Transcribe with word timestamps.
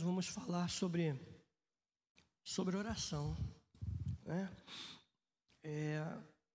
vamos 0.00 0.26
falar 0.26 0.68
sobre, 0.68 1.14
sobre 2.42 2.76
oração. 2.76 3.36
Né? 4.24 4.50
É, 5.62 6.00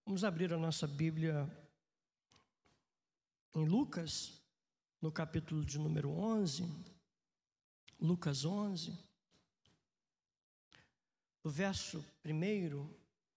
vamos 0.05 0.23
abrir 0.23 0.53
a 0.53 0.57
nossa 0.57 0.87
Bíblia 0.87 1.47
em 3.53 3.65
Lucas, 3.65 4.41
no 5.01 5.11
capítulo 5.11 5.63
de 5.63 5.77
número 5.77 6.09
11. 6.09 6.63
Lucas 7.99 8.43
11, 8.43 8.97
do 11.43 11.49
verso 11.49 12.05
1 12.25 12.89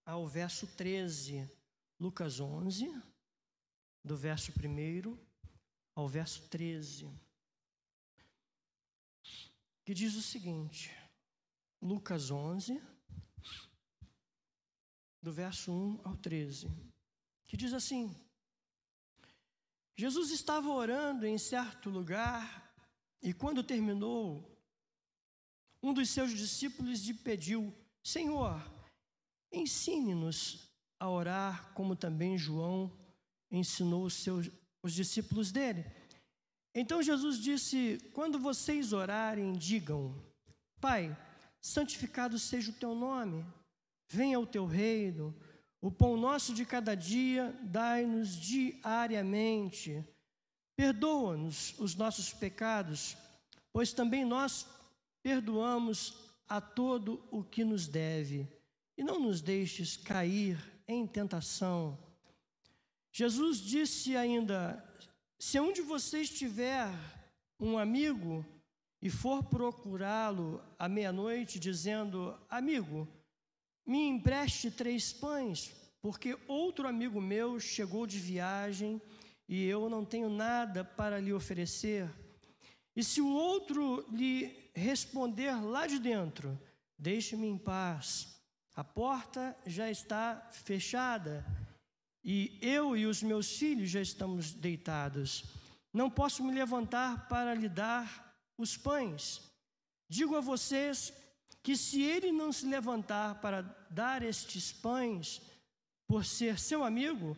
ao 0.04 0.26
verso 0.26 0.66
13. 0.66 1.48
Lucas 2.00 2.40
11, 2.40 2.90
do 4.04 4.16
verso 4.16 4.52
1 4.52 5.18
ao 5.94 6.08
verso 6.08 6.48
13 6.48 7.27
que 9.88 9.94
diz 9.94 10.16
o 10.16 10.20
seguinte, 10.20 10.94
Lucas 11.80 12.30
11, 12.30 12.78
do 15.22 15.32
verso 15.32 15.72
1 15.72 16.00
ao 16.04 16.14
13, 16.14 16.68
que 17.46 17.56
diz 17.56 17.72
assim: 17.72 18.14
Jesus 19.96 20.30
estava 20.30 20.68
orando 20.68 21.24
em 21.24 21.38
certo 21.38 21.88
lugar 21.88 22.70
e, 23.22 23.32
quando 23.32 23.64
terminou, 23.64 24.62
um 25.82 25.94
dos 25.94 26.10
seus 26.10 26.32
discípulos 26.32 27.06
lhe 27.06 27.14
pediu: 27.14 27.74
Senhor, 28.04 28.60
ensine-nos 29.50 30.70
a 31.00 31.08
orar 31.08 31.72
como 31.72 31.96
também 31.96 32.36
João 32.36 32.92
ensinou 33.50 34.04
os, 34.04 34.12
seus, 34.12 34.50
os 34.82 34.92
discípulos 34.92 35.50
dele. 35.50 35.82
Então 36.74 37.02
Jesus 37.02 37.38
disse: 37.38 37.98
Quando 38.12 38.38
vocês 38.38 38.92
orarem, 38.92 39.52
digam: 39.52 40.14
Pai, 40.80 41.16
santificado 41.60 42.38
seja 42.38 42.70
o 42.70 42.74
teu 42.74 42.94
nome, 42.94 43.44
venha 44.08 44.38
o 44.38 44.46
teu 44.46 44.66
reino, 44.66 45.34
o 45.80 45.90
pão 45.90 46.16
nosso 46.16 46.54
de 46.54 46.64
cada 46.64 46.94
dia 46.94 47.54
dai-nos 47.62 48.34
diariamente. 48.36 50.04
Perdoa-nos 50.76 51.76
os 51.78 51.96
nossos 51.96 52.32
pecados, 52.32 53.16
pois 53.72 53.92
também 53.92 54.24
nós 54.24 54.66
perdoamos 55.22 56.14
a 56.48 56.60
todo 56.60 57.22
o 57.30 57.42
que 57.42 57.64
nos 57.64 57.88
deve, 57.88 58.48
e 58.96 59.02
não 59.02 59.20
nos 59.20 59.40
deixes 59.40 59.96
cair 59.96 60.58
em 60.86 61.06
tentação. 61.06 61.98
Jesus 63.12 63.58
disse 63.58 64.16
ainda: 64.16 64.82
se 65.38 65.60
um 65.60 65.72
de 65.72 65.80
vocês 65.80 66.28
tiver 66.28 66.88
um 67.60 67.78
amigo 67.78 68.44
e 69.00 69.08
for 69.08 69.44
procurá-lo 69.44 70.60
à 70.78 70.88
meia-noite, 70.88 71.60
dizendo: 71.60 72.36
Amigo, 72.50 73.06
me 73.86 74.08
empreste 74.08 74.70
três 74.70 75.12
pães, 75.12 75.72
porque 76.02 76.36
outro 76.48 76.88
amigo 76.88 77.20
meu 77.20 77.60
chegou 77.60 78.06
de 78.06 78.18
viagem 78.18 79.00
e 79.48 79.64
eu 79.64 79.88
não 79.88 80.04
tenho 80.04 80.28
nada 80.28 80.84
para 80.84 81.20
lhe 81.20 81.32
oferecer. 81.32 82.10
E 82.96 83.04
se 83.04 83.20
o 83.20 83.28
outro 83.28 84.04
lhe 84.10 84.70
responder 84.74 85.54
lá 85.62 85.86
de 85.86 86.00
dentro: 86.00 86.58
Deixe-me 86.98 87.46
em 87.46 87.56
paz, 87.56 88.42
a 88.74 88.82
porta 88.82 89.56
já 89.64 89.88
está 89.88 90.48
fechada 90.50 91.44
e 92.30 92.58
eu 92.60 92.94
e 92.94 93.06
os 93.06 93.22
meus 93.22 93.56
filhos 93.56 93.88
já 93.88 94.02
estamos 94.02 94.52
deitados. 94.52 95.44
Não 95.94 96.10
posso 96.10 96.44
me 96.44 96.52
levantar 96.52 97.26
para 97.26 97.54
lhe 97.54 97.70
dar 97.70 98.36
os 98.58 98.76
pães. 98.76 99.40
Digo 100.10 100.36
a 100.36 100.40
vocês 100.42 101.10
que 101.62 101.74
se 101.74 102.02
ele 102.02 102.30
não 102.30 102.52
se 102.52 102.66
levantar 102.66 103.40
para 103.40 103.62
dar 103.88 104.22
estes 104.22 104.70
pães, 104.70 105.40
por 106.06 106.22
ser 106.22 106.58
seu 106.58 106.84
amigo, 106.84 107.34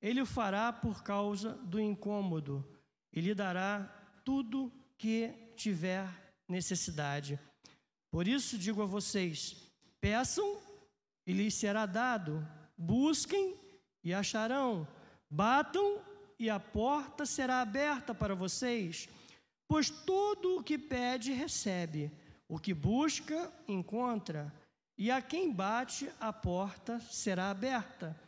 ele 0.00 0.20
o 0.20 0.26
fará 0.26 0.72
por 0.72 1.04
causa 1.04 1.52
do 1.52 1.80
incômodo 1.80 2.66
e 3.12 3.20
lhe 3.20 3.36
dará 3.36 3.84
tudo 4.24 4.72
que 4.98 5.32
tiver 5.54 6.08
necessidade. 6.48 7.38
Por 8.10 8.26
isso 8.26 8.58
digo 8.58 8.82
a 8.82 8.86
vocês: 8.86 9.70
peçam 10.00 10.60
e 11.24 11.32
lhes 11.32 11.54
será 11.54 11.86
dado, 11.86 12.44
busquem 12.76 13.61
e 14.02 14.12
acharão, 14.12 14.86
batam 15.30 16.00
e 16.38 16.50
a 16.50 16.58
porta 16.58 17.24
será 17.24 17.60
aberta 17.60 18.14
para 18.14 18.34
vocês, 18.34 19.08
pois 19.68 19.90
todo 19.90 20.58
o 20.58 20.62
que 20.62 20.76
pede 20.76 21.32
recebe, 21.32 22.10
o 22.48 22.58
que 22.58 22.74
busca 22.74 23.50
encontra, 23.68 24.52
e 24.98 25.10
a 25.10 25.22
quem 25.22 25.52
bate 25.52 26.10
a 26.20 26.32
porta 26.32 27.00
será 27.00 27.50
aberta. 27.50 28.18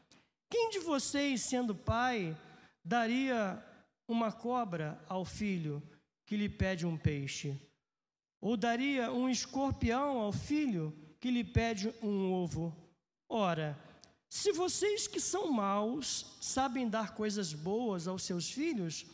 Quem 0.50 0.70
de 0.70 0.78
vocês, 0.78 1.42
sendo 1.42 1.74
pai, 1.74 2.36
daria 2.84 3.62
uma 4.08 4.30
cobra 4.30 4.98
ao 5.08 5.24
filho 5.24 5.82
que 6.26 6.36
lhe 6.36 6.48
pede 6.48 6.86
um 6.86 6.96
peixe? 6.96 7.60
Ou 8.40 8.56
daria 8.56 9.10
um 9.12 9.28
escorpião 9.28 10.18
ao 10.18 10.32
filho 10.32 10.96
que 11.20 11.30
lhe 11.30 11.42
pede 11.42 11.92
um 12.02 12.32
ovo? 12.32 12.74
Ora, 13.28 13.78
se 14.34 14.50
vocês 14.50 15.06
que 15.06 15.20
são 15.20 15.52
maus 15.52 16.36
sabem 16.40 16.88
dar 16.88 17.14
coisas 17.14 17.54
boas 17.54 18.08
aos 18.08 18.24
seus 18.24 18.50
filhos, 18.50 19.06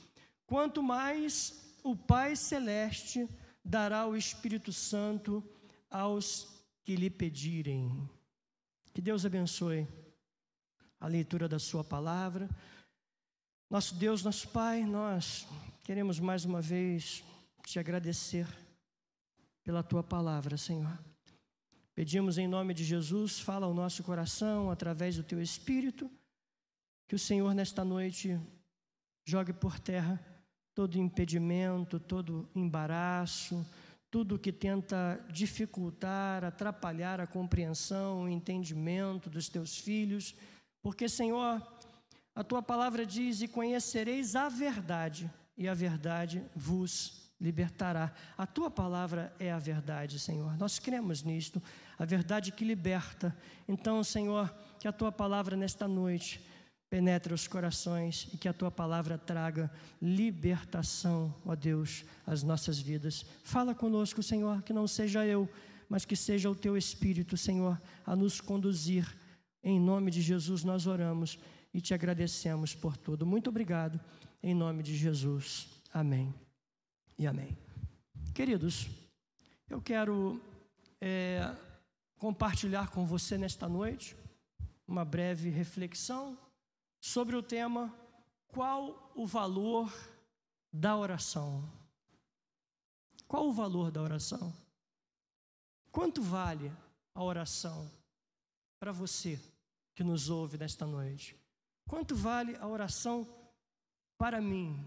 quanto 0.47 0.82
mais 0.82 1.76
o 1.84 1.94
Pai 1.94 2.34
Celeste 2.34 3.28
dará 3.62 4.06
o 4.06 4.16
Espírito 4.16 4.72
Santo 4.72 5.44
aos 5.91 6.48
que 6.82 6.97
lhe 6.97 7.10
pedirem. 7.10 8.09
Que 8.94 9.03
Deus 9.03 9.26
abençoe 9.26 9.86
a 10.98 11.06
leitura 11.06 11.47
da 11.47 11.59
Sua 11.59 11.84
palavra. 11.84 12.48
Nosso 13.69 13.94
Deus, 13.97 14.25
nosso 14.25 14.48
Pai, 14.48 14.84
nós 14.84 15.47
queremos 15.84 16.19
mais 16.19 16.47
uma 16.47 16.62
vez 16.62 17.22
te 17.66 17.78
agradecer 17.78 18.48
pela 19.62 19.82
Tua 19.82 20.03
palavra, 20.03 20.56
Senhor. 20.56 21.09
Pedimos 22.00 22.38
em 22.38 22.48
nome 22.48 22.72
de 22.72 22.82
Jesus, 22.82 23.40
fala 23.40 23.66
ao 23.66 23.74
nosso 23.74 24.02
coração 24.02 24.70
através 24.70 25.16
do 25.16 25.22
teu 25.22 25.38
espírito, 25.38 26.10
que 27.06 27.14
o 27.14 27.18
Senhor 27.18 27.54
nesta 27.54 27.84
noite 27.84 28.40
jogue 29.22 29.52
por 29.52 29.78
terra 29.78 30.18
todo 30.74 30.96
impedimento, 30.96 32.00
todo 32.00 32.48
embaraço, 32.54 33.66
tudo 34.10 34.38
que 34.38 34.50
tenta 34.50 35.22
dificultar, 35.30 36.42
atrapalhar 36.42 37.20
a 37.20 37.26
compreensão, 37.26 38.22
o 38.22 38.28
entendimento 38.30 39.28
dos 39.28 39.50
teus 39.50 39.76
filhos, 39.76 40.34
porque, 40.80 41.06
Senhor, 41.06 41.60
a 42.34 42.42
tua 42.42 42.62
palavra 42.62 43.04
diz: 43.04 43.42
E 43.42 43.46
conhecereis 43.46 44.34
a 44.34 44.48
verdade, 44.48 45.30
e 45.54 45.68
a 45.68 45.74
verdade 45.74 46.42
vos 46.56 47.30
libertará. 47.38 48.10
A 48.36 48.46
tua 48.46 48.70
palavra 48.70 49.34
é 49.38 49.52
a 49.52 49.58
verdade, 49.58 50.18
Senhor. 50.18 50.56
Nós 50.56 50.78
cremos 50.78 51.22
nisto 51.22 51.60
a 52.00 52.04
verdade 52.06 52.50
que 52.50 52.64
liberta. 52.64 53.36
Então, 53.68 54.02
Senhor, 54.02 54.50
que 54.78 54.88
a 54.88 54.92
tua 54.92 55.12
palavra 55.12 55.54
nesta 55.54 55.86
noite 55.86 56.40
penetre 56.88 57.34
os 57.34 57.46
corações 57.46 58.26
e 58.32 58.38
que 58.38 58.48
a 58.48 58.54
tua 58.54 58.70
palavra 58.70 59.18
traga 59.18 59.70
libertação, 60.00 61.34
ó 61.44 61.54
Deus, 61.54 62.06
às 62.26 62.42
nossas 62.42 62.80
vidas. 62.80 63.26
Fala 63.44 63.74
conosco, 63.74 64.22
Senhor, 64.22 64.62
que 64.62 64.72
não 64.72 64.86
seja 64.86 65.26
eu, 65.26 65.46
mas 65.90 66.06
que 66.06 66.16
seja 66.16 66.48
o 66.48 66.54
teu 66.54 66.74
Espírito, 66.74 67.36
Senhor, 67.36 67.78
a 68.06 68.16
nos 68.16 68.40
conduzir. 68.40 69.06
Em 69.62 69.78
nome 69.78 70.10
de 70.10 70.22
Jesus 70.22 70.64
nós 70.64 70.86
oramos 70.86 71.38
e 71.74 71.82
te 71.82 71.92
agradecemos 71.92 72.74
por 72.74 72.96
tudo. 72.96 73.26
Muito 73.26 73.50
obrigado, 73.50 74.00
em 74.42 74.54
nome 74.54 74.82
de 74.82 74.96
Jesus. 74.96 75.68
Amém 75.92 76.32
e 77.18 77.26
amém. 77.26 77.58
Queridos, 78.32 78.88
eu 79.68 79.82
quero 79.82 80.40
é, 80.98 81.54
compartilhar 82.20 82.90
com 82.90 83.06
você 83.06 83.38
nesta 83.38 83.66
noite 83.66 84.14
uma 84.86 85.06
breve 85.06 85.48
reflexão 85.48 86.38
sobre 87.00 87.34
o 87.34 87.42
tema 87.42 87.92
Qual 88.48 89.10
o 89.16 89.26
valor 89.26 89.90
da 90.70 90.94
oração? 90.94 91.66
Qual 93.26 93.48
o 93.48 93.52
valor 93.52 93.90
da 93.90 94.02
oração? 94.02 94.52
Quanto 95.90 96.20
vale 96.20 96.70
a 97.14 97.24
oração 97.24 97.90
para 98.78 98.92
você 98.92 99.40
que 99.94 100.04
nos 100.04 100.28
ouve 100.28 100.58
nesta 100.58 100.86
noite? 100.86 101.34
Quanto 101.88 102.14
vale 102.14 102.54
a 102.56 102.66
oração 102.66 103.26
para 104.18 104.42
mim? 104.42 104.78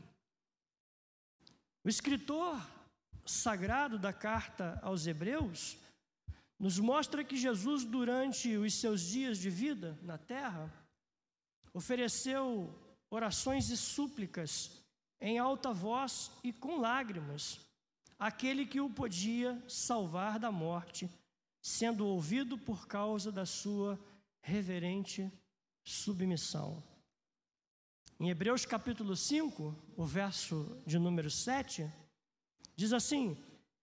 O 1.83 1.89
escritor 1.89 2.61
sagrado 3.25 3.97
da 3.97 4.13
carta 4.13 4.79
aos 4.83 5.07
Hebreus 5.07 5.81
nos 6.63 6.79
mostra 6.79 7.25
que 7.25 7.35
Jesus, 7.35 7.83
durante 7.83 8.55
os 8.55 8.75
seus 8.75 9.01
dias 9.01 9.37
de 9.37 9.49
vida 9.49 9.99
na 10.01 10.17
terra, 10.17 10.73
ofereceu 11.73 12.73
orações 13.09 13.69
e 13.69 13.75
súplicas 13.75 14.81
em 15.19 15.37
alta 15.37 15.73
voz 15.73 16.31
e 16.41 16.53
com 16.53 16.79
lágrimas 16.79 17.59
aquele 18.17 18.65
que 18.65 18.79
o 18.79 18.89
podia 18.89 19.61
salvar 19.67 20.39
da 20.39 20.53
morte, 20.53 21.09
sendo 21.61 22.07
ouvido 22.07 22.57
por 22.57 22.87
causa 22.87 23.29
da 23.29 23.45
sua 23.45 23.99
reverente 24.41 25.29
submissão. 25.83 26.81
Em 28.17 28.29
Hebreus 28.29 28.65
capítulo 28.65 29.17
5, 29.17 29.75
o 29.97 30.05
verso 30.05 30.81
de 30.85 30.97
número 30.97 31.29
7, 31.29 31.91
diz 32.73 32.93
assim: 32.93 33.37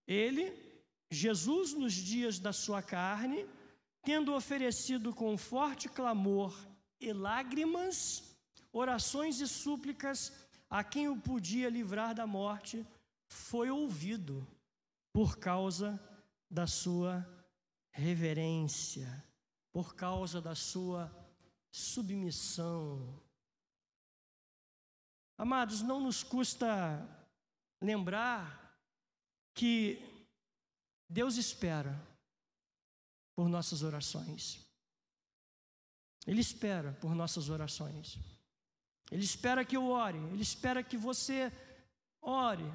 Ele, 0.07 0.70
Jesus, 1.11 1.75
nos 1.75 1.93
dias 1.93 2.39
da 2.39 2.53
sua 2.53 2.83
carne, 2.83 3.47
tendo 4.03 4.33
oferecido 4.33 5.13
com 5.15 5.37
forte 5.37 5.89
clamor 5.89 6.55
e 7.01 7.13
lágrimas, 7.13 8.37
orações 8.73 9.41
e 9.41 9.49
súplicas 9.49 10.33
a 10.69 10.85
quem 10.85 11.09
o 11.09 11.21
podia 11.21 11.69
livrar 11.69 12.15
da 12.15 12.27
morte, 12.27 12.87
foi 13.29 13.71
ouvido 13.71 14.47
por 15.13 15.39
causa 15.39 16.01
da 16.49 16.67
sua 16.67 17.27
reverência, 17.93 19.25
por 19.73 19.95
causa 19.95 20.41
da 20.41 20.55
sua 20.55 21.11
submissão. 21.73 23.21
Amados, 25.37 25.83
não 25.83 26.01
nos 26.01 26.23
custa 26.23 27.09
lembrar 27.81 28.77
que 29.55 30.10
Deus 31.11 31.37
espera 31.37 32.01
por 33.35 33.49
nossas 33.49 33.83
orações. 33.83 34.65
Ele 36.25 36.41
espera 36.41 36.93
por 37.01 37.17
nossas 37.17 37.49
orações. 37.49 38.17
Ele 39.11 39.25
espera 39.25 39.65
que 39.65 39.77
eu 39.77 39.89
ore, 39.89 40.19
ele 40.33 40.43
espera 40.43 40.85
que 40.85 40.97
você 40.97 41.53
ore. 42.23 42.73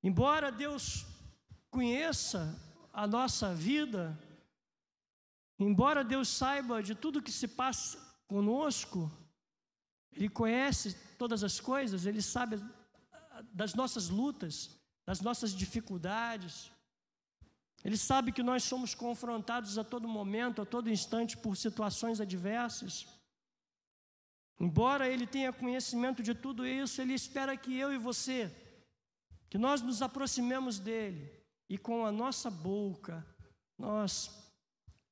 Embora 0.00 0.52
Deus 0.52 1.04
conheça 1.68 2.56
a 2.92 3.08
nossa 3.08 3.52
vida, 3.52 4.16
embora 5.58 6.04
Deus 6.04 6.28
saiba 6.28 6.80
de 6.80 6.94
tudo 6.94 7.22
que 7.22 7.32
se 7.32 7.48
passa 7.48 7.98
conosco, 8.28 9.10
Ele 10.12 10.28
conhece 10.28 10.94
todas 11.18 11.42
as 11.42 11.58
coisas, 11.58 12.06
Ele 12.06 12.22
sabe 12.22 12.62
das 13.52 13.74
nossas 13.74 14.08
lutas, 14.08 14.75
das 15.06 15.20
nossas 15.20 15.52
dificuldades, 15.52 16.70
Ele 17.84 17.96
sabe 17.96 18.32
que 18.32 18.42
nós 18.42 18.64
somos 18.64 18.94
confrontados 18.94 19.78
a 19.78 19.84
todo 19.84 20.08
momento, 20.08 20.60
a 20.60 20.66
todo 20.66 20.90
instante 20.90 21.36
por 21.36 21.56
situações 21.56 22.20
adversas. 22.20 23.06
Embora 24.58 25.08
ele 25.08 25.26
tenha 25.26 25.52
conhecimento 25.52 26.22
de 26.22 26.34
tudo 26.34 26.66
isso, 26.66 27.00
ele 27.00 27.12
espera 27.12 27.56
que 27.56 27.76
eu 27.76 27.92
e 27.92 27.98
você, 27.98 28.50
que 29.50 29.58
nós 29.58 29.82
nos 29.82 30.00
aproximemos 30.00 30.78
dele 30.78 31.30
e 31.68 31.76
com 31.76 32.06
a 32.06 32.10
nossa 32.10 32.50
boca 32.50 33.24
nós 33.78 34.30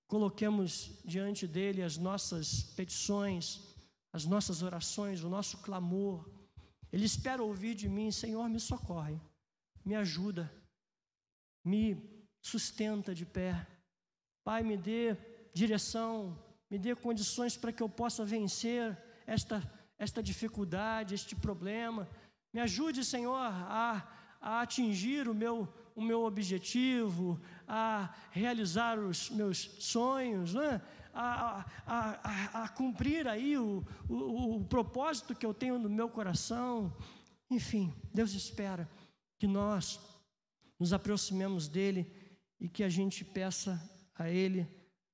coloquemos 0.07 0.99
diante 1.05 1.47
dele 1.47 1.83
as 1.83 1.99
nossas 1.99 2.63
petições, 2.75 3.61
as 4.13 4.25
nossas 4.25 4.63
orações, 4.63 5.23
o 5.23 5.29
nosso 5.29 5.59
clamor. 5.59 6.31
Ele 6.91 7.05
espera 7.05 7.43
ouvir 7.43 7.75
de 7.75 7.89
mim: 7.89 8.11
Senhor, 8.11 8.49
me 8.49 8.61
socorre, 8.61 9.21
me 9.85 9.95
ajuda, 9.95 10.51
me 11.65 11.97
sustenta 12.41 13.15
de 13.15 13.27
pé. 13.27 13.67
Pai, 14.43 14.63
me 14.63 14.77
dê 14.77 15.17
direção, 15.53 16.39
me 16.71 16.79
dê 16.79 16.95
condições 16.95 17.57
para 17.57 17.73
que 17.73 17.83
eu 17.83 17.89
possa 17.89 18.25
vencer 18.25 18.97
esta, 19.27 19.63
esta 19.99 20.23
dificuldade, 20.23 21.15
este 21.15 21.35
problema. 21.35 22.09
Me 22.53 22.61
ajude, 22.61 23.05
Senhor, 23.05 23.37
a, 23.37 24.09
a 24.41 24.61
atingir 24.61 25.29
o 25.29 25.35
meu, 25.35 25.69
o 25.95 26.03
meu 26.03 26.25
objetivo, 26.25 27.41
a 27.67 28.15
realizar 28.31 28.99
os 28.99 29.31
meus 29.31 29.59
sonhos, 29.79 30.55
né? 30.55 30.81
a, 31.13 31.65
a, 31.87 32.61
a, 32.61 32.65
a 32.65 32.69
cumprir 32.69 33.29
aí 33.29 33.57
o, 33.57 33.85
o, 34.09 34.57
o 34.57 34.65
propósito 34.65 35.35
que 35.35 35.47
eu 35.47 35.55
tenho 35.55 35.79
no 35.79 35.89
meu 35.89 36.09
coração. 36.09 36.95
Enfim, 37.51 37.95
Deus 38.13 38.35
espera 38.35 38.89
que 39.45 39.47
nós 39.47 40.01
nos 40.81 40.95
aproximemos 40.95 41.69
dEle 41.69 42.11
e 42.59 42.67
que 42.67 42.83
a 42.83 42.89
gente 42.89 43.23
peça 43.23 43.79
a 44.15 44.31
Ele 44.31 44.67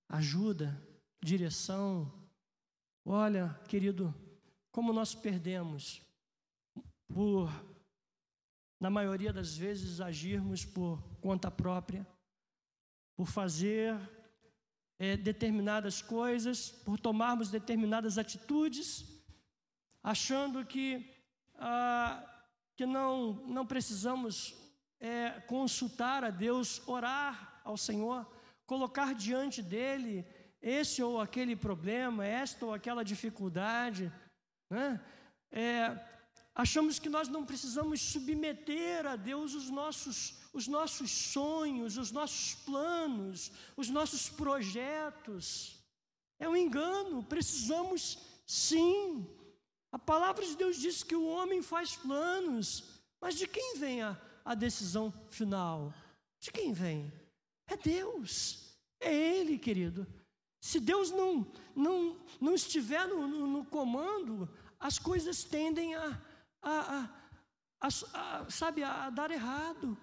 ajuda, 0.08 0.80
direção, 1.20 2.12
Olha, 3.04 3.58
querido, 3.66 4.14
como 4.70 4.92
nós 4.92 5.16
perdemos 5.16 6.00
por, 7.08 7.50
na 8.78 8.88
maioria 8.88 9.32
das 9.32 9.56
vezes, 9.56 10.00
agirmos 10.00 10.64
por 10.64 11.02
conta 11.20 11.50
própria, 11.50 12.06
por 13.16 13.26
fazer 13.26 13.98
é, 14.96 15.16
determinadas 15.16 16.00
coisas, 16.00 16.70
por 16.70 17.00
tomarmos 17.00 17.50
determinadas 17.50 18.16
atitudes, 18.16 19.04
achando 20.04 20.64
que, 20.64 21.12
ah, 21.56 22.29
que 22.80 22.86
não, 22.86 23.34
não 23.46 23.66
precisamos 23.66 24.54
é, 24.98 25.32
consultar 25.46 26.24
a 26.24 26.30
Deus, 26.30 26.80
orar 26.88 27.60
ao 27.62 27.76
Senhor, 27.76 28.26
colocar 28.64 29.14
diante 29.14 29.60
dEle 29.60 30.24
esse 30.62 31.02
ou 31.02 31.20
aquele 31.20 31.54
problema, 31.54 32.24
esta 32.24 32.64
ou 32.64 32.72
aquela 32.72 33.04
dificuldade. 33.04 34.10
Né? 34.70 34.98
É, 35.52 35.94
achamos 36.54 36.98
que 36.98 37.10
nós 37.10 37.28
não 37.28 37.44
precisamos 37.44 38.00
submeter 38.00 39.06
a 39.06 39.14
Deus 39.14 39.52
os 39.52 39.68
nossos, 39.68 40.38
os 40.54 40.66
nossos 40.66 41.10
sonhos, 41.10 41.98
os 41.98 42.10
nossos 42.10 42.54
planos, 42.64 43.52
os 43.76 43.90
nossos 43.90 44.30
projetos. 44.30 45.78
É 46.38 46.48
um 46.48 46.56
engano, 46.56 47.22
precisamos 47.24 48.18
sim. 48.46 49.26
A 49.92 49.98
palavra 49.98 50.44
de 50.44 50.56
Deus 50.56 50.76
diz 50.76 51.02
que 51.02 51.16
o 51.16 51.26
homem 51.26 51.62
faz 51.62 51.96
planos, 51.96 53.00
mas 53.20 53.36
de 53.36 53.46
quem 53.46 53.76
vem 53.76 54.02
a, 54.02 54.16
a 54.44 54.54
decisão 54.54 55.12
final? 55.28 55.92
De 56.38 56.50
quem 56.50 56.72
vem? 56.72 57.12
É 57.66 57.76
Deus, 57.76 58.76
é 59.00 59.12
Ele, 59.12 59.58
querido. 59.58 60.06
Se 60.60 60.78
Deus 60.78 61.10
não, 61.10 61.50
não, 61.74 62.20
não 62.40 62.54
estiver 62.54 63.06
no, 63.08 63.26
no, 63.26 63.46
no 63.46 63.64
comando, 63.64 64.48
as 64.78 64.98
coisas 64.98 65.42
tendem 65.42 65.94
a, 65.94 66.20
a, 66.62 67.08
a, 67.80 67.88
a, 67.88 68.50
sabe, 68.50 68.82
a 68.82 69.10
dar 69.10 69.30
errado. 69.30 69.96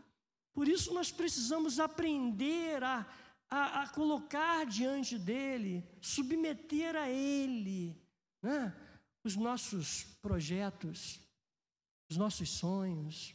Por 0.53 0.67
isso 0.67 0.93
nós 0.93 1.11
precisamos 1.11 1.79
aprender 1.79 2.83
a, 2.83 3.05
a, 3.49 3.83
a 3.83 3.89
colocar 3.89 4.65
diante 4.65 5.17
dele, 5.17 5.87
submeter 6.01 6.95
a 6.95 7.09
ele 7.09 7.95
né, 8.41 8.73
os 9.23 9.35
nossos 9.35 10.03
projetos, 10.21 11.19
os 12.09 12.17
nossos 12.17 12.49
sonhos. 12.49 13.33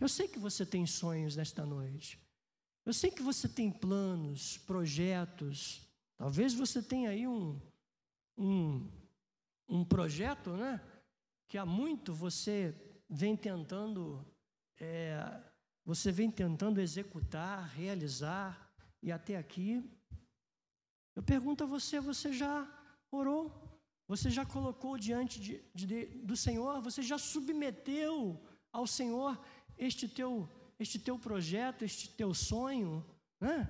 Eu 0.00 0.08
sei 0.08 0.28
que 0.28 0.38
você 0.38 0.64
tem 0.64 0.86
sonhos 0.86 1.36
nesta 1.36 1.64
noite. 1.66 2.18
Eu 2.86 2.92
sei 2.92 3.10
que 3.10 3.22
você 3.22 3.48
tem 3.48 3.70
planos, 3.70 4.58
projetos, 4.58 5.88
Talvez 6.18 6.52
você 6.52 6.82
tenha 6.82 7.10
aí 7.10 7.28
um, 7.28 7.60
um, 8.36 8.90
um 9.68 9.84
projeto, 9.84 10.50
né? 10.56 10.80
Que 11.46 11.56
há 11.56 11.64
muito 11.64 12.12
você 12.12 12.74
vem 13.08 13.36
tentando, 13.36 14.26
é, 14.80 15.40
você 15.84 16.10
vem 16.10 16.28
tentando 16.28 16.80
executar, 16.80 17.68
realizar, 17.68 18.68
e 19.00 19.12
até 19.12 19.36
aqui. 19.36 19.80
Eu 21.14 21.22
pergunto 21.22 21.62
a 21.62 21.68
você: 21.68 22.00
você 22.00 22.32
já 22.32 22.66
orou? 23.12 23.67
Você 24.08 24.30
já 24.30 24.44
colocou 24.44 24.96
diante 24.96 25.38
de, 25.38 25.62
de, 25.74 26.06
do 26.30 26.34
Senhor? 26.34 26.80
Você 26.80 27.02
já 27.02 27.18
submeteu 27.18 28.42
ao 28.72 28.86
Senhor 28.86 29.38
este 29.76 30.08
teu, 30.08 30.48
este 30.78 30.98
teu 30.98 31.18
projeto, 31.18 31.84
este 31.84 32.08
teu 32.08 32.32
sonho? 32.32 33.04
Né? 33.38 33.68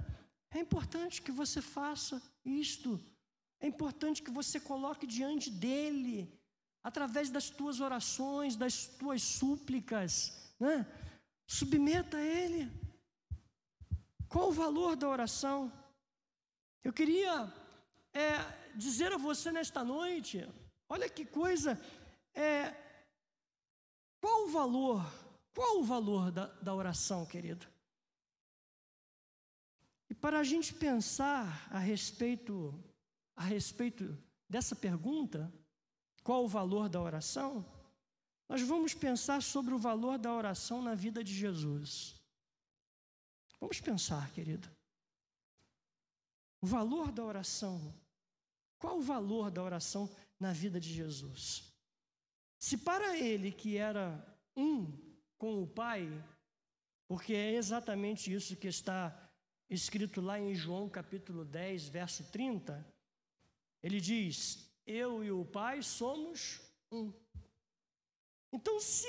É 0.52 0.60
importante 0.60 1.20
que 1.20 1.32
você 1.32 1.60
faça 1.60 2.22
isto. 2.44 3.00
É 3.60 3.66
importante 3.66 4.22
que 4.22 4.30
você 4.30 4.60
coloque 4.60 5.06
diante 5.06 5.50
dele, 5.50 6.32
através 6.84 7.28
das 7.30 7.50
tuas 7.50 7.80
orações, 7.80 8.54
das 8.54 8.86
tuas 8.86 9.20
súplicas, 9.20 10.54
né? 10.60 10.86
Submeta 11.46 12.16
a 12.16 12.22
ele. 12.22 12.70
Qual 14.28 14.50
o 14.50 14.52
valor 14.52 14.94
da 14.94 15.08
oração? 15.08 15.72
Eu 16.84 16.92
queria 16.92 17.52
é, 18.14 18.36
dizer 18.78 19.12
a 19.12 19.18
você 19.18 19.50
nesta 19.50 19.82
noite, 19.84 20.46
olha 20.88 21.08
que 21.08 21.24
coisa, 21.26 21.78
é, 22.34 22.74
qual 24.20 24.44
o 24.44 24.48
valor, 24.48 25.02
qual 25.54 25.80
o 25.80 25.84
valor 25.84 26.30
da, 26.30 26.46
da 26.46 26.74
oração, 26.74 27.26
querido? 27.26 27.66
E 30.08 30.14
para 30.14 30.38
a 30.38 30.44
gente 30.44 30.72
pensar 30.72 31.68
a 31.70 31.78
respeito, 31.78 32.72
a 33.36 33.42
respeito 33.42 34.16
dessa 34.48 34.74
pergunta, 34.74 35.52
qual 36.22 36.44
o 36.44 36.48
valor 36.48 36.88
da 36.88 37.00
oração? 37.00 37.78
nós 38.48 38.62
vamos 38.62 38.94
pensar 38.94 39.42
sobre 39.42 39.74
o 39.74 39.78
valor 39.78 40.18
da 40.18 40.32
oração 40.32 40.80
na 40.80 40.94
vida 40.94 41.22
de 41.22 41.34
Jesus. 41.34 42.16
Vamos 43.60 43.78
pensar, 43.80 44.30
querido. 44.32 44.68
O 46.62 46.66
valor 46.66 47.12
da 47.12 47.22
oração. 47.22 47.94
Qual 48.78 48.98
o 48.98 49.02
valor 49.02 49.50
da 49.50 49.62
oração 49.62 50.08
na 50.38 50.52
vida 50.52 50.78
de 50.80 50.92
Jesus? 50.92 51.72
Se 52.58 52.76
para 52.78 53.16
ele, 53.16 53.52
que 53.52 53.76
era 53.76 54.24
um 54.56 54.86
com 55.36 55.62
o 55.62 55.66
Pai, 55.66 56.08
porque 57.06 57.32
é 57.32 57.54
exatamente 57.54 58.32
isso 58.32 58.56
que 58.56 58.68
está 58.68 59.30
escrito 59.70 60.20
lá 60.20 60.38
em 60.38 60.54
João 60.54 60.88
capítulo 60.88 61.44
10, 61.44 61.88
verso 61.88 62.24
30, 62.30 62.84
ele 63.82 64.00
diz: 64.00 64.70
Eu 64.86 65.22
e 65.24 65.30
o 65.30 65.44
Pai 65.44 65.82
somos 65.82 66.60
um. 66.90 67.12
Então, 68.52 68.80
se 68.80 69.08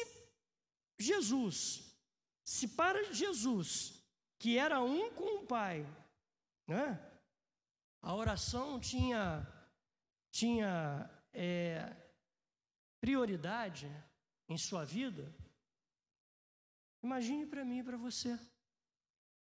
Jesus, 0.97 1.95
se 2.43 2.67
para 2.67 3.13
Jesus, 3.13 4.03
que 4.37 4.57
era 4.57 4.81
um 4.81 5.11
com 5.11 5.39
o 5.39 5.45
Pai, 5.45 5.85
né? 6.67 6.99
a 8.01 8.15
oração 8.15 8.79
tinha, 8.79 9.47
tinha 10.31 11.09
é, 11.33 11.95
prioridade 12.99 13.87
em 14.47 14.57
sua 14.57 14.83
vida, 14.85 15.33
imagine 17.03 17.45
para 17.45 17.63
mim 17.63 17.79
e 17.79 17.83
para 17.83 17.97
você. 17.97 18.37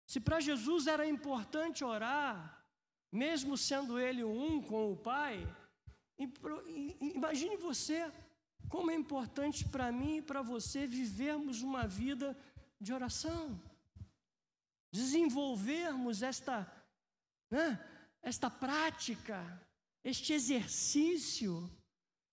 Se 0.05 0.19
para 0.19 0.39
Jesus 0.39 0.87
era 0.87 1.07
importante 1.07 1.83
orar, 1.83 2.63
mesmo 3.11 3.57
sendo 3.57 3.99
ele 3.99 4.23
um 4.23 4.61
com 4.61 4.91
o 4.91 4.97
Pai, 4.97 5.47
imagine 6.99 7.57
você 7.57 8.11
como 8.69 8.91
é 8.91 8.95
importante 8.95 9.67
para 9.67 9.91
mim 9.91 10.17
e 10.17 10.21
para 10.21 10.41
você 10.41 10.87
vivermos 10.87 11.61
uma 11.61 11.87
vida 11.87 12.37
de 12.79 12.93
oração, 12.93 13.59
desenvolvermos 14.91 16.21
esta, 16.21 16.71
né, 17.49 17.79
esta 18.21 18.49
prática, 18.49 19.43
este 20.05 20.33
exercício, 20.33 21.67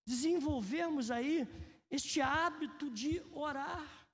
desenvolvermos 0.07 1.11
aí 1.11 1.49
este 1.91 2.21
hábito 2.21 2.91
de 2.91 3.23
orar. 3.33 4.07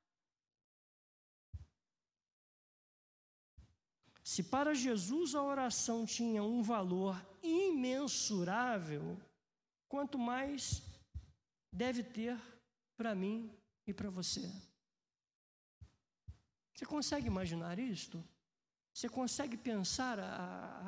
Se 4.22 4.44
para 4.44 4.74
Jesus 4.74 5.34
a 5.34 5.42
oração 5.42 6.06
tinha 6.06 6.40
um 6.42 6.62
valor 6.62 7.16
imensurável, 7.42 9.20
quanto 9.88 10.16
mais 10.16 10.80
deve 11.72 12.04
ter 12.04 12.38
para 12.96 13.12
mim 13.12 13.50
e 13.88 13.92
para 13.92 14.08
você. 14.08 14.42
Você 16.76 16.86
consegue 16.86 17.26
imaginar 17.26 17.76
isto? 17.80 18.22
Você 18.94 19.08
consegue 19.08 19.56
pensar 19.56 20.20
a, 20.20 20.36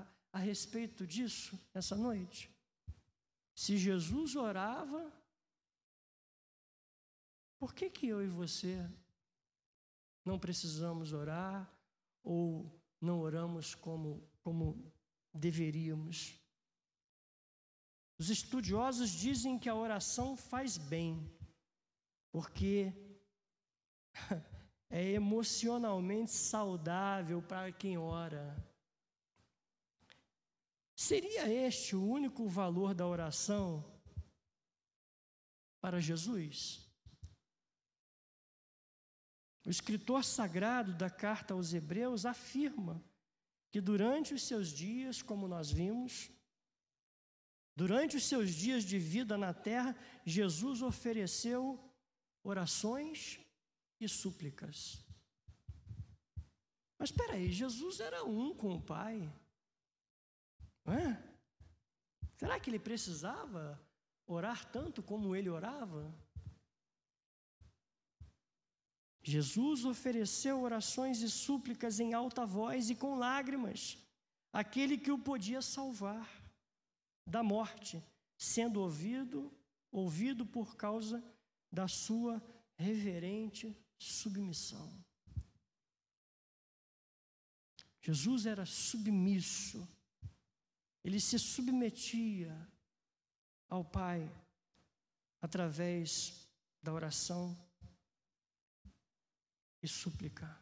a, 0.00 0.07
a 0.35 0.39
respeito 0.39 1.05
disso 1.05 1.59
essa 1.75 1.97
noite? 1.97 2.49
Se 3.61 3.76
Jesus 3.76 4.37
orava, 4.37 5.12
por 7.59 7.75
que, 7.75 7.90
que 7.90 8.07
eu 8.07 8.25
e 8.25 8.26
você 8.26 8.90
não 10.25 10.38
precisamos 10.38 11.12
orar 11.12 11.71
ou 12.25 12.83
não 12.99 13.21
oramos 13.21 13.75
como, 13.75 14.26
como 14.43 14.90
deveríamos. 15.35 16.40
Os 18.19 18.31
estudiosos 18.31 19.11
dizem 19.11 19.59
que 19.59 19.69
a 19.69 19.75
oração 19.75 20.38
faz 20.38 20.79
bem, 20.79 21.31
porque 22.33 22.95
é 24.88 25.05
emocionalmente 25.11 26.31
saudável 26.31 27.43
para 27.43 27.71
quem 27.71 27.99
ora. 27.99 28.70
Seria 31.00 31.50
este 31.50 31.97
o 31.97 32.07
único 32.07 32.47
valor 32.47 32.92
da 32.92 33.07
oração 33.07 33.83
para 35.80 35.99
Jesus? 35.99 36.87
O 39.64 39.71
escritor 39.71 40.23
sagrado 40.23 40.92
da 40.92 41.09
carta 41.09 41.54
aos 41.54 41.73
Hebreus 41.73 42.26
afirma 42.26 43.02
que 43.71 43.80
durante 43.80 44.35
os 44.35 44.42
seus 44.42 44.69
dias, 44.69 45.23
como 45.23 45.49
nós 45.49 45.71
vimos, 45.71 46.30
durante 47.75 48.19
os 48.19 48.25
seus 48.25 48.50
dias 48.50 48.85
de 48.85 48.99
vida 48.99 49.38
na 49.38 49.54
terra, 49.54 49.97
Jesus 50.26 50.83
ofereceu 50.83 51.83
orações 52.45 53.40
e 53.99 54.07
súplicas. 54.07 55.02
Mas 56.99 57.09
espera 57.09 57.37
aí, 57.37 57.50
Jesus 57.50 58.00
era 58.00 58.23
um 58.23 58.54
com 58.54 58.75
o 58.75 58.83
Pai. 58.83 59.33
Será 62.37 62.58
que 62.58 62.70
ele 62.70 62.78
precisava 62.78 63.80
orar 64.26 64.70
tanto 64.70 65.02
como 65.02 65.37
ele 65.37 65.49
orava? 65.49 66.12
Jesus 69.22 69.84
ofereceu 69.84 70.62
orações 70.62 71.20
e 71.20 71.30
súplicas 71.30 72.00
em 72.00 72.14
alta 72.14 72.46
voz 72.46 72.88
e 72.88 72.94
com 72.94 73.18
lágrimas, 73.18 73.99
aquele 74.52 74.96
que 74.96 75.12
o 75.12 75.18
podia 75.18 75.60
salvar 75.60 76.28
da 77.26 77.42
morte, 77.42 78.02
sendo 78.38 78.80
ouvido, 78.80 79.52
ouvido 79.92 80.46
por 80.46 80.76
causa 80.76 81.22
da 81.70 81.87
sua 81.87 82.42
reverente 82.76 83.76
submissão. 83.99 84.90
Jesus 88.00 88.46
era 88.46 88.64
submisso, 88.64 89.87
ele 91.02 91.21
se 91.21 91.38
submetia 91.38 92.54
ao 93.69 93.85
Pai 93.85 94.30
através 95.40 96.49
da 96.83 96.92
oração 96.92 97.57
e 99.83 99.88
súplica. 99.88 100.59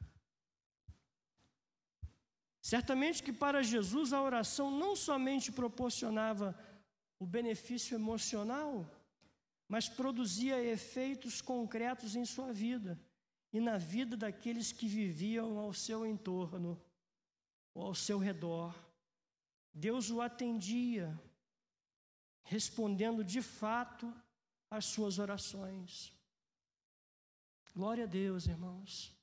Certamente 2.61 3.23
que 3.23 3.33
para 3.33 3.63
Jesus 3.63 4.13
a 4.13 4.23
oração 4.23 4.71
não 4.71 4.95
somente 4.95 5.51
proporcionava 5.51 6.57
o 7.19 7.27
benefício 7.27 7.95
emocional, 7.95 8.87
mas 9.67 9.89
produzia 9.89 10.63
efeitos 10.63 11.41
concretos 11.41 12.15
em 12.15 12.25
sua 12.25 12.53
vida 12.53 12.99
e 13.53 13.61
na 13.61 13.79
vida 13.79 14.17
daqueles 14.17 14.71
que 14.71 14.87
viviam 14.87 15.59
ao 15.59 15.73
seu 15.73 16.07
entorno 16.07 16.81
ou 17.75 17.87
ao 17.87 17.95
seu 17.95 18.19
redor. 18.19 18.75
Deus 19.79 20.11
o 20.11 20.21
atendia, 20.21 21.09
respondendo 22.43 23.23
de 23.23 23.41
fato 23.41 24.13
às 24.69 24.87
suas 24.87 25.21
orações. 25.21 26.13
Glória 27.73 28.05
a 28.05 28.07
Deus, 28.09 28.47
irmãos. 28.47 29.17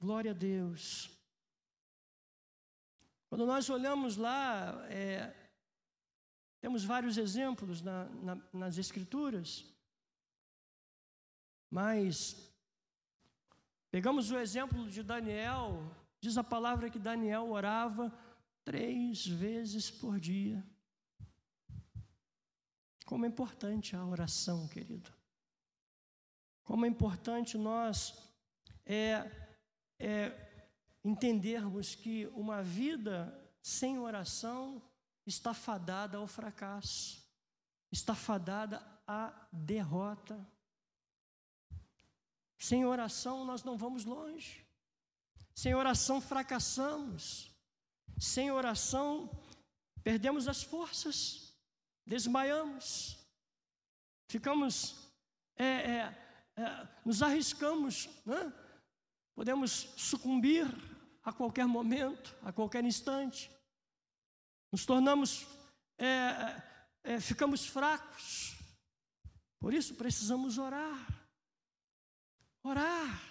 Glória 0.00 0.32
a 0.32 0.34
Deus. 0.34 1.08
Quando 3.28 3.46
nós 3.46 3.70
olhamos 3.70 4.16
lá, 4.16 4.74
é, 4.88 5.32
temos 6.60 6.82
vários 6.82 7.16
exemplos 7.16 7.80
na, 7.80 8.06
na, 8.06 8.34
nas 8.52 8.76
Escrituras, 8.76 9.64
mas 11.70 12.52
pegamos 13.88 14.32
o 14.32 14.38
exemplo 14.38 14.90
de 14.90 15.04
Daniel, 15.04 15.94
diz 16.20 16.36
a 16.36 16.42
palavra 16.42 16.90
que 16.90 16.98
Daniel 16.98 17.48
orava 17.52 18.12
três 18.70 19.26
vezes 19.26 19.90
por 19.90 20.20
dia. 20.20 20.64
Como 23.04 23.24
é 23.24 23.28
importante 23.28 23.96
a 23.96 24.06
oração, 24.06 24.68
querido. 24.68 25.12
Como 26.62 26.86
é 26.86 26.88
importante 26.88 27.58
nós 27.58 28.14
é, 28.86 29.28
é, 29.98 30.72
entendermos 31.04 31.96
que 31.96 32.28
uma 32.28 32.62
vida 32.62 33.36
sem 33.60 33.98
oração 33.98 34.80
está 35.26 35.52
fadada 35.52 36.18
ao 36.18 36.28
fracasso, 36.28 37.28
está 37.90 38.14
fadada 38.14 38.80
à 39.04 39.48
derrota. 39.52 40.48
Sem 42.56 42.86
oração 42.86 43.44
nós 43.44 43.64
não 43.64 43.76
vamos 43.76 44.04
longe. 44.04 44.64
Sem 45.56 45.74
oração 45.74 46.20
fracassamos. 46.20 47.49
Sem 48.18 48.50
oração 48.50 49.30
perdemos 50.02 50.48
as 50.48 50.62
forças, 50.62 51.54
desmaiamos, 52.06 53.18
ficamos 54.30 55.10
é, 55.56 55.64
é, 55.64 56.30
é, 56.56 56.88
nos 57.04 57.22
arriscamos, 57.22 58.08
né? 58.24 58.52
podemos 59.34 59.70
sucumbir 59.96 60.66
a 61.22 61.32
qualquer 61.32 61.66
momento, 61.66 62.34
a 62.42 62.52
qualquer 62.52 62.84
instante, 62.84 63.50
nos 64.72 64.86
tornamos, 64.86 65.46
é, 65.98 66.06
é, 66.06 66.62
é 67.14 67.20
ficamos 67.20 67.66
fracos, 67.66 68.56
por 69.60 69.74
isso 69.74 69.94
precisamos 69.94 70.56
orar, 70.56 71.06
orar. 72.64 73.29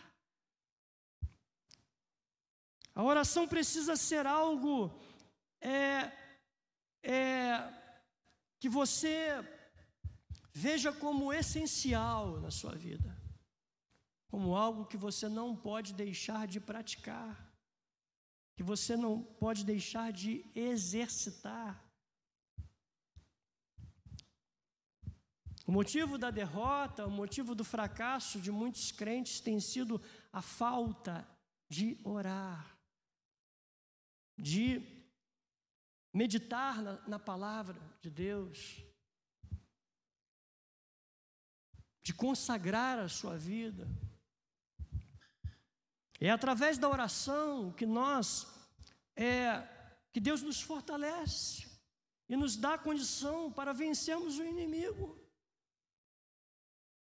A 2.99 3.03
oração 3.03 3.47
precisa 3.47 3.95
ser 3.95 4.27
algo 4.27 4.91
é, 5.61 6.11
é, 7.01 7.73
que 8.59 8.67
você 8.67 9.15
veja 10.51 10.91
como 10.91 11.31
essencial 11.31 12.41
na 12.41 12.51
sua 12.51 12.75
vida, 12.75 13.17
como 14.27 14.53
algo 14.53 14.85
que 14.85 14.97
você 14.97 15.29
não 15.29 15.55
pode 15.55 15.93
deixar 15.93 16.45
de 16.45 16.59
praticar, 16.59 17.49
que 18.57 18.63
você 18.63 18.97
não 18.97 19.23
pode 19.23 19.63
deixar 19.63 20.11
de 20.11 20.43
exercitar. 20.53 21.81
O 25.65 25.71
motivo 25.71 26.17
da 26.17 26.29
derrota, 26.31 27.07
o 27.07 27.09
motivo 27.09 27.55
do 27.55 27.63
fracasso 27.63 28.41
de 28.41 28.51
muitos 28.51 28.91
crentes 28.91 29.39
tem 29.39 29.61
sido 29.61 30.01
a 30.33 30.41
falta 30.41 31.25
de 31.69 31.97
orar, 32.03 32.77
de 34.39 34.81
meditar 36.13 36.81
na, 36.81 36.93
na 37.07 37.19
palavra 37.19 37.79
de 38.01 38.09
Deus, 38.09 38.83
de 42.01 42.13
consagrar 42.13 42.97
a 42.99 43.07
sua 43.07 43.37
vida. 43.37 43.87
É 46.19 46.29
através 46.29 46.77
da 46.77 46.89
oração 46.89 47.71
que 47.71 47.85
nós, 47.85 48.47
é, 49.15 49.67
que 50.11 50.19
Deus 50.19 50.41
nos 50.41 50.61
fortalece 50.61 51.69
e 52.27 52.35
nos 52.35 52.57
dá 52.57 52.77
condição 52.77 53.51
para 53.51 53.73
vencermos 53.73 54.37
o 54.37 54.43
inimigo. 54.43 55.17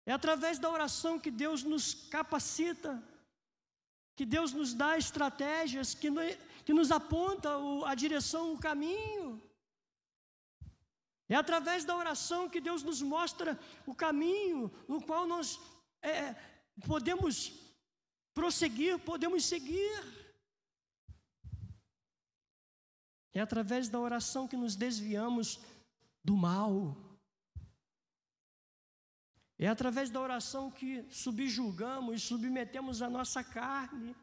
É 0.05 0.11
através 0.11 0.59
da 0.59 0.69
oração 0.69 1.19
que 1.19 1.31
Deus 1.31 1.63
nos 1.63 1.93
capacita, 1.93 3.01
que 4.15 4.25
Deus 4.25 4.51
nos 4.51 4.73
dá 4.73 4.97
estratégias, 4.97 5.93
que, 5.93 6.09
que 6.65 6.73
nos 6.73 6.91
aponta 6.91 7.49
a 7.85 7.95
direção, 7.95 8.53
o 8.53 8.59
caminho. 8.59 9.41
É 11.27 11.35
através 11.35 11.83
da 11.85 11.95
oração 11.95 12.49
que 12.49 12.61
Deus 12.61 12.83
nos 12.83 13.01
mostra 13.01 13.59
o 13.85 13.95
caminho 13.95 14.71
no 14.87 15.01
qual 15.01 15.25
nós 15.25 15.59
é, 16.01 16.33
podemos 16.85 17.53
prosseguir, 18.33 18.99
podemos 18.99 19.45
seguir. 19.45 19.99
É 23.33 23.39
através 23.39 23.89
da 23.89 23.99
oração 23.99 24.47
que 24.47 24.55
nos 24.55 24.75
desviamos 24.75 25.59
do 26.23 26.35
mal. 26.37 26.95
É 29.57 29.67
através 29.67 30.09
da 30.09 30.19
oração 30.19 30.69
que 30.69 31.03
subjugamos 31.09 32.15
e 32.15 32.19
submetemos 32.19 33.01
a 33.01 33.09
nossa 33.09 33.43
carne 33.43 34.15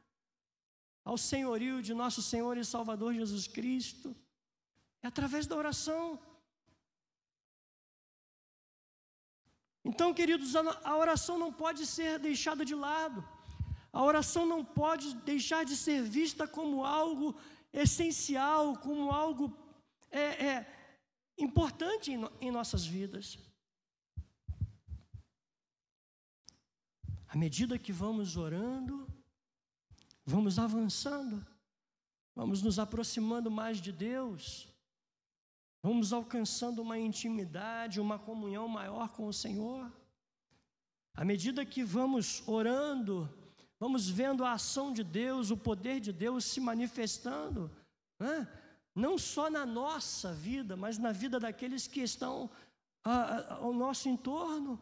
ao 1.05 1.17
senhorio 1.17 1.83
de 1.83 1.95
nosso 1.95 2.23
Senhor 2.23 2.57
e 2.57 2.65
Salvador 2.65 3.15
Jesus 3.15 3.47
Cristo. 3.47 4.15
É 5.03 5.07
através 5.07 5.47
da 5.47 5.57
oração. 5.57 6.21
Então, 9.85 10.13
queridos, 10.13 10.55
a 10.57 10.97
oração 10.97 11.39
não 11.39 11.53
pode 11.53 11.87
ser 11.87 12.19
deixada 12.19 12.65
de 12.65 12.75
lado. 12.75 13.27
A 13.93 14.05
oração 14.05 14.45
não 14.47 14.65
pode 14.65 15.15
deixar 15.17 15.65
de 15.65 15.77
ser 15.77 16.03
vista 16.03 16.47
como 16.47 16.85
algo 16.85 17.35
essencial, 17.73 18.77
como 18.79 19.11
algo 19.11 19.57
é, 20.11 20.47
é, 20.47 20.67
importante 21.39 22.13
em, 22.13 22.21
em 22.41 22.51
nossas 22.51 22.85
vidas. 22.85 23.39
À 27.27 27.37
medida 27.37 27.79
que 27.79 27.93
vamos 27.93 28.37
orando, 28.37 29.07
vamos 30.25 30.59
avançando, 30.59 31.45
vamos 32.35 32.63
nos 32.63 32.79
aproximando 32.79 33.51
mais 33.51 33.81
de 33.81 33.93
Deus, 33.93 34.69
vamos 35.83 36.13
alcançando 36.13 36.83
uma 36.83 36.99
intimidade, 36.99 38.01
uma 38.01 38.19
comunhão 38.19 38.69
maior 38.69 39.09
com 39.11 39.27
o 39.27 39.33
Senhor. 39.33 39.91
À 41.15 41.25
medida 41.25 41.67
que 41.67 41.83
vamos 41.83 42.47
orando, 42.47 43.29
vamos 43.79 44.09
vendo 44.09 44.45
a 44.45 44.53
ação 44.53 44.93
de 44.93 45.03
Deus, 45.03 45.51
o 45.51 45.57
poder 45.57 46.01
de 46.01 46.13
Deus 46.13 46.45
se 46.45 46.61
manifestando, 46.61 47.71
né? 48.19 48.49
não 48.95 49.19
só 49.19 49.51
na 49.51 49.65
nossa 49.65 50.33
vida, 50.33 50.77
mas 50.77 50.99
na 50.99 51.13
vida 51.13 51.41
daqueles 51.41 51.87
que 51.87 52.01
estão 52.01 52.51
ao 53.03 53.73
nosso 53.73 54.09
entorno, 54.09 54.81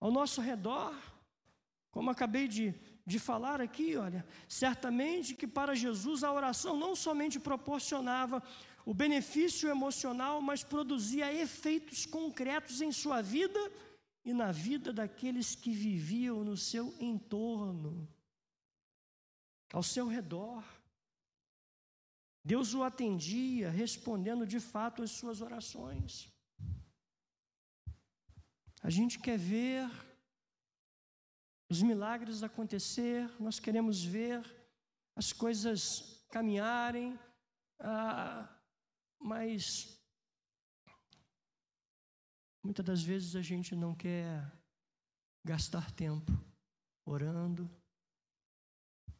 ao 0.00 0.10
nosso 0.10 0.40
redor. 0.40 0.94
Como 1.90 2.10
acabei 2.10 2.48
de, 2.48 2.74
de 3.04 3.18
falar 3.18 3.60
aqui, 3.60 3.96
olha, 3.96 4.24
certamente 4.48 5.34
que 5.34 5.46
para 5.46 5.74
Jesus 5.74 6.22
a 6.22 6.32
oração 6.32 6.76
não 6.76 6.94
somente 6.94 7.38
proporcionava 7.40 8.42
o 8.84 8.94
benefício 8.94 9.68
emocional, 9.68 10.40
mas 10.40 10.62
produzia 10.62 11.32
efeitos 11.32 12.06
concretos 12.06 12.80
em 12.80 12.92
sua 12.92 13.20
vida 13.20 13.60
e 14.24 14.32
na 14.32 14.52
vida 14.52 14.92
daqueles 14.92 15.54
que 15.54 15.72
viviam 15.72 16.44
no 16.44 16.56
seu 16.56 16.94
entorno, 17.00 18.08
ao 19.72 19.82
seu 19.82 20.06
redor. 20.06 20.64
Deus 22.44 22.74
o 22.74 22.82
atendia, 22.82 23.70
respondendo 23.70 24.46
de 24.46 24.58
fato 24.58 25.02
as 25.02 25.12
suas 25.12 25.40
orações. 25.40 26.32
A 28.82 28.90
gente 28.90 29.18
quer 29.20 29.38
ver 29.38 29.88
os 31.72 31.80
milagres 31.80 32.42
acontecer, 32.42 33.26
nós 33.40 33.58
queremos 33.58 34.04
ver 34.04 34.44
as 35.16 35.32
coisas 35.32 36.22
caminharem, 36.30 37.18
ah, 37.80 38.46
mas 39.18 39.98
muitas 42.62 42.84
das 42.84 43.02
vezes 43.02 43.34
a 43.34 43.40
gente 43.40 43.74
não 43.74 43.94
quer 43.94 44.52
gastar 45.42 45.90
tempo 45.92 46.30
orando, 47.06 47.70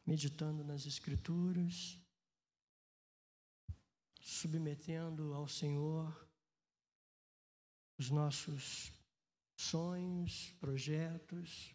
meditando 0.05 0.63
nas 0.63 0.85
Escrituras, 0.85 1.99
submetendo 4.21 5.33
ao 5.33 5.47
Senhor 5.47 6.29
os 7.97 8.11
nossos 8.11 8.93
sonhos, 9.57 10.51
projetos, 10.59 11.72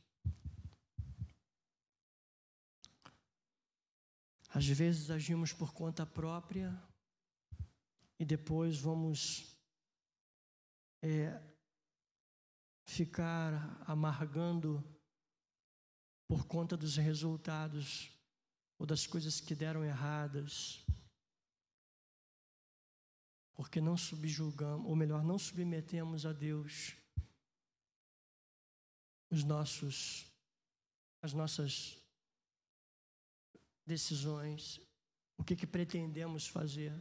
Às 4.58 4.66
vezes 4.66 5.08
agimos 5.08 5.52
por 5.52 5.72
conta 5.72 6.04
própria 6.04 6.76
e 8.18 8.24
depois 8.24 8.76
vamos 8.76 9.56
é, 11.00 11.40
ficar 12.84 13.80
amargando 13.88 14.82
por 16.26 16.44
conta 16.48 16.76
dos 16.76 16.96
resultados 16.96 18.10
ou 18.80 18.84
das 18.84 19.06
coisas 19.06 19.40
que 19.40 19.54
deram 19.54 19.84
erradas, 19.84 20.84
porque 23.54 23.80
não 23.80 23.96
subjugamos, 23.96 24.88
ou 24.88 24.96
melhor, 24.96 25.22
não 25.22 25.38
submetemos 25.38 26.26
a 26.26 26.32
Deus 26.32 26.96
os 29.30 29.44
nossos, 29.44 30.26
as 31.22 31.32
nossas 31.32 31.97
decisões, 33.88 34.80
o 35.38 35.42
que, 35.42 35.56
que 35.56 35.66
pretendemos 35.66 36.46
fazer. 36.46 36.92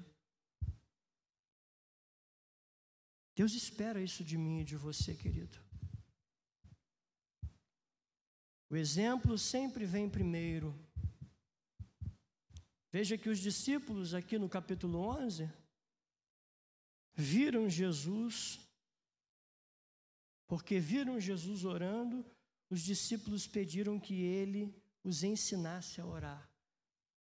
Deus 3.35 3.53
espera 3.53 4.01
isso 4.01 4.23
de 4.23 4.37
mim 4.37 4.61
e 4.61 4.63
de 4.63 4.75
você, 4.75 5.13
querido. 5.13 5.59
O 8.69 8.75
exemplo 8.75 9.37
sempre 9.37 9.85
vem 9.85 10.09
primeiro. 10.09 10.73
Veja 12.91 13.17
que 13.17 13.29
os 13.29 13.39
discípulos, 13.39 14.13
aqui 14.13 14.39
no 14.39 14.49
capítulo 14.49 14.97
11, 14.99 15.49
viram 17.13 17.69
Jesus, 17.69 18.59
porque 20.47 20.79
viram 20.79 21.19
Jesus 21.19 21.63
orando, 21.63 22.25
os 22.69 22.81
discípulos 22.81 23.45
pediram 23.47 23.99
que 23.99 24.15
ele 24.15 24.73
os 25.03 25.23
ensinasse 25.23 26.01
a 26.01 26.05
orar. 26.05 26.46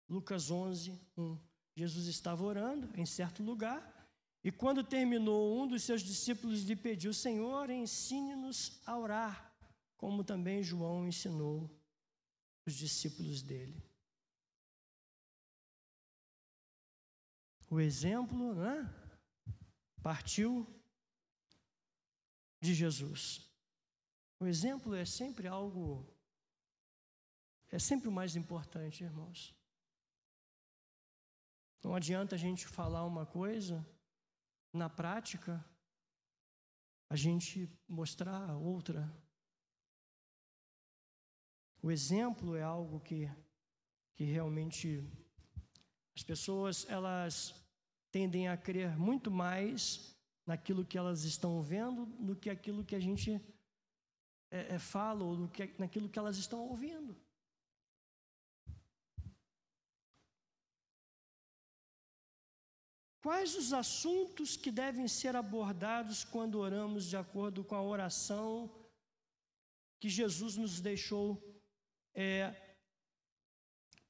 Lucas 0.08 0.50
11, 0.50 1.00
1. 1.16 1.38
Jesus 1.76 2.06
estava 2.06 2.44
orando 2.44 2.88
em 2.98 3.04
certo 3.04 3.42
lugar 3.42 3.94
e 4.44 4.52
quando 4.52 4.84
terminou, 4.84 5.58
um 5.58 5.66
dos 5.66 5.82
seus 5.82 6.02
discípulos 6.02 6.64
lhe 6.64 6.76
pediu: 6.76 7.14
Senhor, 7.14 7.70
ensine-nos 7.70 8.78
a 8.84 8.98
orar, 8.98 9.56
como 9.96 10.22
também 10.22 10.62
João 10.62 11.08
ensinou 11.08 11.70
os 12.66 12.74
discípulos 12.74 13.40
dele. 13.40 13.82
O 17.70 17.80
exemplo 17.80 18.54
né, 18.54 18.94
partiu 20.02 20.66
de 22.60 22.74
Jesus. 22.74 23.50
O 24.38 24.46
exemplo 24.46 24.94
é 24.94 25.06
sempre 25.06 25.48
algo 25.48 26.06
é 27.72 27.78
sempre 27.78 28.08
o 28.08 28.12
mais 28.12 28.36
importante, 28.36 29.02
irmãos. 29.02 29.54
Não 31.84 31.94
adianta 31.94 32.34
a 32.34 32.38
gente 32.38 32.66
falar 32.66 33.04
uma 33.04 33.26
coisa, 33.26 33.86
na 34.72 34.88
prática, 34.88 35.62
a 37.10 37.14
gente 37.14 37.70
mostrar 37.86 38.56
outra. 38.56 39.14
O 41.82 41.90
exemplo 41.90 42.56
é 42.56 42.62
algo 42.62 43.00
que, 43.00 43.30
que 44.16 44.24
realmente 44.24 45.04
as 46.16 46.22
pessoas 46.22 46.86
elas 46.88 47.54
tendem 48.10 48.48
a 48.48 48.56
crer 48.56 48.96
muito 48.98 49.30
mais 49.30 50.16
naquilo 50.46 50.86
que 50.86 50.96
elas 50.96 51.24
estão 51.24 51.62
vendo 51.62 52.06
do 52.18 52.34
que 52.34 52.48
aquilo 52.48 52.82
que 52.82 52.94
a 52.94 53.00
gente 53.00 53.32
é, 54.50 54.74
é, 54.74 54.78
fala 54.78 55.22
ou 55.22 55.36
do 55.36 55.48
que, 55.48 55.74
naquilo 55.78 56.08
que 56.08 56.18
elas 56.18 56.38
estão 56.38 56.60
ouvindo. 56.60 57.14
Quais 63.24 63.54
os 63.54 63.72
assuntos 63.72 64.54
que 64.54 64.70
devem 64.70 65.08
ser 65.08 65.34
abordados 65.34 66.24
quando 66.24 66.58
oramos 66.58 67.06
de 67.06 67.16
acordo 67.16 67.64
com 67.64 67.74
a 67.74 67.82
oração 67.82 68.70
que 69.98 70.10
Jesus 70.10 70.58
nos 70.58 70.78
deixou 70.78 71.42
é, 72.14 72.54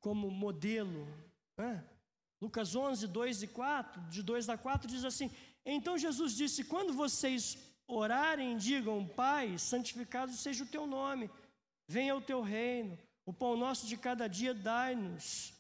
como 0.00 0.33
modelo? 0.33 1.07
Né? 1.57 1.88
Lucas 2.42 2.74
11, 2.74 3.07
2 3.07 3.44
e 3.44 3.46
4, 3.46 4.03
de 4.09 4.20
2 4.20 4.48
a 4.48 4.59
4, 4.59 4.88
diz 4.88 5.05
assim: 5.05 5.31
Então 5.64 5.96
Jesus 5.96 6.35
disse: 6.35 6.64
Quando 6.64 6.92
vocês 6.92 7.57
orarem, 7.87 8.57
digam, 8.57 9.07
Pai, 9.07 9.57
santificado 9.59 10.33
seja 10.33 10.64
o 10.64 10.68
teu 10.68 10.88
nome, 10.88 11.31
venha 11.88 12.16
o 12.16 12.20
teu 12.20 12.42
reino, 12.42 12.98
o 13.24 13.33
pão 13.33 13.57
nosso 13.57 13.87
de 13.87 13.96
cada 13.96 14.27
dia 14.27 14.53
dai-nos 14.53 15.55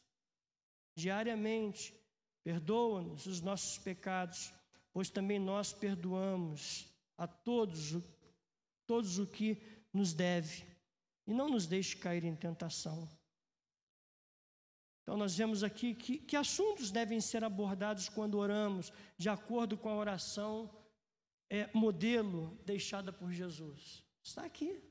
diariamente 0.98 2.03
Perdoa-nos 2.44 3.26
os 3.26 3.40
nossos 3.40 3.78
pecados, 3.78 4.52
pois 4.92 5.10
também 5.10 5.40
nós 5.40 5.72
perdoamos 5.72 6.86
a 7.16 7.26
todos, 7.26 7.96
todos 8.86 9.18
o 9.18 9.26
que 9.26 9.60
nos 9.92 10.12
deve, 10.12 10.64
e 11.26 11.32
não 11.32 11.48
nos 11.48 11.66
deixe 11.66 11.96
cair 11.96 12.22
em 12.24 12.36
tentação. 12.36 13.08
Então, 15.02 15.16
nós 15.16 15.36
vemos 15.36 15.62
aqui 15.62 15.94
que, 15.94 16.18
que 16.18 16.36
assuntos 16.36 16.90
devem 16.90 17.20
ser 17.20 17.44
abordados 17.44 18.08
quando 18.08 18.38
oramos, 18.38 18.92
de 19.18 19.28
acordo 19.28 19.76
com 19.76 19.88
a 19.88 19.96
oração 19.96 20.70
é, 21.50 21.68
modelo 21.74 22.58
deixada 22.64 23.12
por 23.12 23.30
Jesus. 23.30 24.04
Está 24.22 24.44
aqui. 24.44 24.82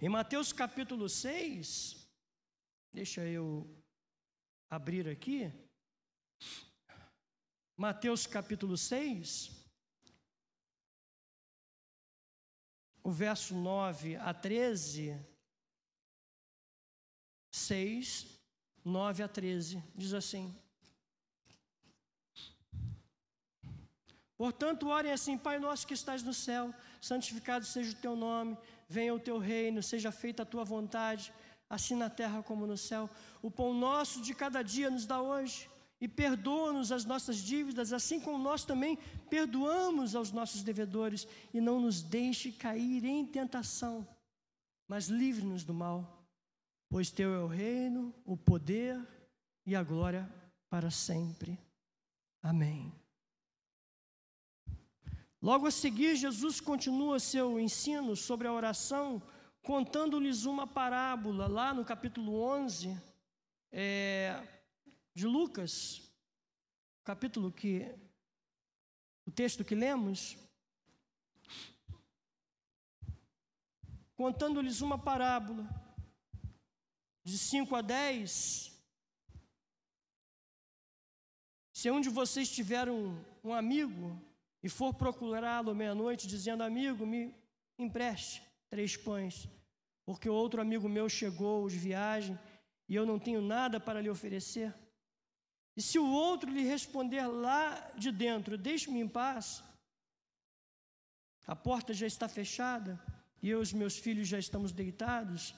Em 0.00 0.08
Mateus 0.08 0.52
capítulo 0.52 1.08
6, 1.08 2.08
deixa 2.92 3.26
eu 3.26 3.68
abrir 4.70 5.08
aqui. 5.08 5.52
Mateus 7.76 8.24
capítulo 8.24 8.76
6, 8.76 9.50
o 13.02 13.10
verso 13.10 13.56
9 13.56 14.14
a 14.14 14.32
13. 14.32 15.18
6, 17.50 18.38
9 18.84 19.22
a 19.24 19.28
13, 19.28 19.82
diz 19.96 20.14
assim: 20.14 20.56
Portanto, 24.36 24.86
orem 24.86 25.10
assim, 25.10 25.36
Pai 25.36 25.58
nosso 25.58 25.84
que 25.84 25.94
estás 25.94 26.22
no 26.22 26.32
céu, 26.32 26.72
santificado 27.00 27.64
seja 27.64 27.90
o 27.90 28.00
teu 28.00 28.14
nome 28.14 28.56
venha 28.88 29.14
o 29.14 29.20
teu 29.20 29.38
reino, 29.38 29.82
seja 29.82 30.10
feita 30.10 30.42
a 30.42 30.46
tua 30.46 30.64
vontade, 30.64 31.32
assim 31.68 31.94
na 31.94 32.08
terra 32.08 32.42
como 32.42 32.66
no 32.66 32.76
céu. 32.76 33.08
O 33.42 33.50
pão 33.50 33.74
nosso 33.74 34.22
de 34.22 34.34
cada 34.34 34.62
dia 34.62 34.90
nos 34.90 35.06
dá 35.06 35.20
hoje. 35.20 35.68
E 36.00 36.06
perdoa-nos 36.06 36.92
as 36.92 37.04
nossas 37.04 37.38
dívidas, 37.38 37.92
assim 37.92 38.20
como 38.20 38.38
nós 38.38 38.64
também 38.64 38.96
perdoamos 39.28 40.14
aos 40.14 40.30
nossos 40.30 40.62
devedores. 40.62 41.26
E 41.52 41.60
não 41.60 41.80
nos 41.80 42.02
deixe 42.02 42.52
cair 42.52 43.04
em 43.04 43.26
tentação, 43.26 44.06
mas 44.86 45.08
livre-nos 45.08 45.64
do 45.64 45.74
mal. 45.74 46.24
Pois 46.88 47.10
teu 47.10 47.34
é 47.34 47.40
o 47.40 47.46
reino, 47.46 48.14
o 48.24 48.36
poder 48.36 48.98
e 49.66 49.74
a 49.74 49.82
glória 49.82 50.28
para 50.70 50.90
sempre. 50.90 51.58
Amém. 52.42 52.92
Logo 55.40 55.68
a 55.68 55.70
seguir, 55.70 56.16
Jesus 56.16 56.60
continua 56.60 57.20
seu 57.20 57.60
ensino 57.60 58.16
sobre 58.16 58.48
a 58.48 58.52
oração, 58.52 59.22
contando-lhes 59.62 60.44
uma 60.44 60.66
parábola, 60.66 61.46
lá 61.46 61.72
no 61.72 61.84
capítulo 61.84 62.40
11 62.40 63.00
é, 63.70 64.42
de 65.14 65.28
Lucas, 65.28 66.02
capítulo 67.04 67.52
que, 67.52 67.86
o 69.24 69.30
texto 69.30 69.64
que 69.64 69.76
lemos, 69.76 70.36
contando-lhes 74.16 74.80
uma 74.80 74.98
parábola, 74.98 75.68
de 77.22 77.38
5 77.38 77.76
a 77.76 77.80
10. 77.80 78.76
Se 81.74 81.90
um 81.92 82.00
de 82.00 82.08
vocês 82.08 82.50
tiver 82.50 82.88
um, 82.88 83.22
um 83.44 83.54
amigo 83.54 84.20
e 84.62 84.68
for 84.68 84.94
procurá-lo 84.94 85.74
meia-noite, 85.74 86.26
dizendo: 86.26 86.62
Amigo, 86.62 87.06
me 87.06 87.34
empreste 87.78 88.42
três 88.68 88.96
pães, 88.96 89.48
porque 90.04 90.28
outro 90.28 90.60
amigo 90.60 90.88
meu 90.88 91.08
chegou 91.08 91.68
de 91.68 91.78
viagem 91.78 92.38
e 92.88 92.94
eu 92.94 93.06
não 93.06 93.18
tenho 93.18 93.40
nada 93.40 93.78
para 93.78 94.00
lhe 94.00 94.10
oferecer. 94.10 94.74
E 95.76 95.82
se 95.82 95.98
o 95.98 96.10
outro 96.10 96.50
lhe 96.50 96.62
responder 96.62 97.26
lá 97.26 97.92
de 97.96 98.10
dentro: 98.10 98.58
Deixe-me 98.58 99.00
em 99.00 99.08
paz, 99.08 99.62
a 101.46 101.54
porta 101.54 101.94
já 101.94 102.06
está 102.06 102.28
fechada 102.28 103.00
e 103.42 103.48
eu 103.48 103.60
e 103.60 103.62
os 103.62 103.72
meus 103.72 103.96
filhos 103.96 104.28
já 104.28 104.38
estamos 104.38 104.72
deitados, 104.72 105.54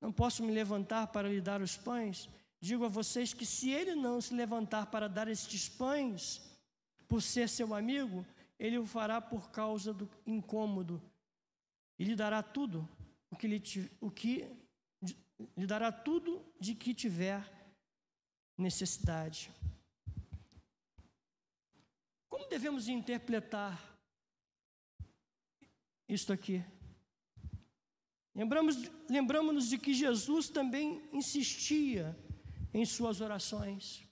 não 0.00 0.12
posso 0.12 0.44
me 0.44 0.52
levantar 0.52 1.06
para 1.08 1.28
lhe 1.28 1.40
dar 1.40 1.62
os 1.62 1.76
pães. 1.76 2.28
Digo 2.60 2.84
a 2.84 2.88
vocês 2.88 3.32
que 3.32 3.46
se 3.46 3.70
ele 3.70 3.94
não 3.94 4.20
se 4.20 4.34
levantar 4.34 4.86
para 4.86 5.08
dar 5.08 5.28
estes 5.28 5.68
pães, 5.68 6.40
por 7.08 7.22
ser 7.22 7.48
seu 7.48 7.74
amigo, 7.74 8.24
ele 8.58 8.78
o 8.78 8.86
fará 8.86 9.20
por 9.20 9.50
causa 9.50 9.92
do 9.92 10.08
incômodo 10.26 11.02
e 11.98 12.04
lhe 12.04 12.16
dará 12.16 12.42
tudo 12.42 12.88
o 13.30 13.36
que 13.36 13.46
lhe, 13.48 13.62
o 14.00 14.10
que 14.10 14.48
lhe 15.56 15.66
dará 15.66 15.90
tudo 15.90 16.44
de 16.60 16.74
que 16.74 16.94
tiver 16.94 17.42
necessidade. 18.56 19.50
Como 22.28 22.48
devemos 22.48 22.88
interpretar 22.88 23.98
isto 26.08 26.32
aqui? 26.32 26.64
Lembramos, 28.34 28.76
lembramos-nos 29.08 29.68
de 29.68 29.78
que 29.78 29.94
Jesus 29.94 30.48
também 30.48 31.08
insistia 31.12 32.16
em 32.72 32.84
suas 32.84 33.20
orações. 33.20 34.03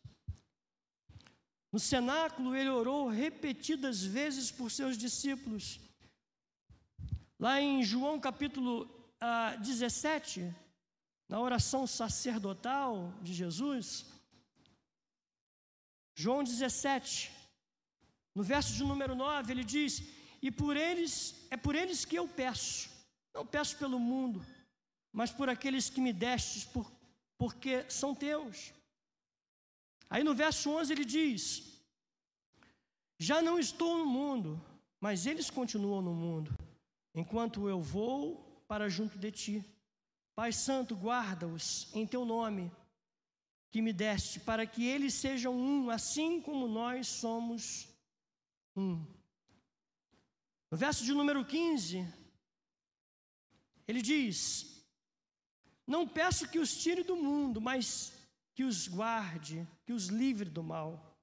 No 1.72 1.78
cenáculo, 1.78 2.54
ele 2.54 2.68
orou 2.68 3.08
repetidas 3.08 4.04
vezes 4.04 4.50
por 4.50 4.70
seus 4.70 4.98
discípulos. 4.98 5.80
Lá 7.40 7.60
em 7.60 7.82
João 7.82 8.20
capítulo 8.20 8.74
ah, 9.18 9.56
17, 9.56 10.54
na 11.28 11.40
oração 11.40 11.86
sacerdotal 11.86 13.14
de 13.22 13.32
Jesus, 13.32 14.04
João 16.14 16.44
17, 16.44 17.32
no 18.34 18.42
verso 18.42 18.74
de 18.74 18.84
número 18.84 19.14
9, 19.14 19.50
ele 19.50 19.64
diz: 19.64 20.02
E 20.42 20.50
por 20.50 20.76
eles, 20.76 21.46
é 21.50 21.56
por 21.56 21.74
eles 21.74 22.04
que 22.04 22.16
eu 22.16 22.28
peço, 22.28 22.90
não 23.34 23.46
peço 23.46 23.78
pelo 23.78 23.98
mundo, 23.98 24.44
mas 25.10 25.32
por 25.32 25.48
aqueles 25.48 25.88
que 25.88 26.02
me 26.02 26.12
destes, 26.12 26.64
por, 26.64 26.92
porque 27.38 27.88
são 27.90 28.14
teus. 28.14 28.74
Aí 30.12 30.22
no 30.22 30.34
verso 30.34 30.68
11 30.68 30.92
ele 30.92 31.06
diz: 31.06 31.82
Já 33.18 33.40
não 33.40 33.58
estou 33.58 33.96
no 33.96 34.04
mundo, 34.04 34.62
mas 35.00 35.24
eles 35.24 35.48
continuam 35.48 36.02
no 36.02 36.12
mundo, 36.12 36.54
enquanto 37.14 37.66
eu 37.66 37.80
vou 37.80 38.62
para 38.68 38.90
junto 38.90 39.16
de 39.18 39.30
ti. 39.32 39.64
Pai 40.34 40.52
Santo, 40.52 40.94
guarda-os 40.94 41.88
em 41.94 42.06
teu 42.06 42.26
nome 42.26 42.70
que 43.70 43.80
me 43.80 43.90
deste, 43.90 44.38
para 44.38 44.66
que 44.66 44.84
eles 44.84 45.14
sejam 45.14 45.54
um, 45.56 45.88
assim 45.88 46.42
como 46.42 46.68
nós 46.68 47.06
somos 47.06 47.88
um. 48.76 49.02
No 50.70 50.76
verso 50.76 51.06
de 51.06 51.14
número 51.14 51.42
15, 51.42 52.06
ele 53.88 54.02
diz: 54.02 54.86
Não 55.86 56.06
peço 56.06 56.50
que 56.50 56.58
os 56.58 56.76
tire 56.76 57.02
do 57.02 57.16
mundo, 57.16 57.62
mas 57.62 58.12
que 58.54 58.64
os 58.64 58.88
guarde, 58.88 59.66
que 59.84 59.92
os 59.92 60.06
livre 60.06 60.48
do 60.48 60.62
mal. 60.62 61.16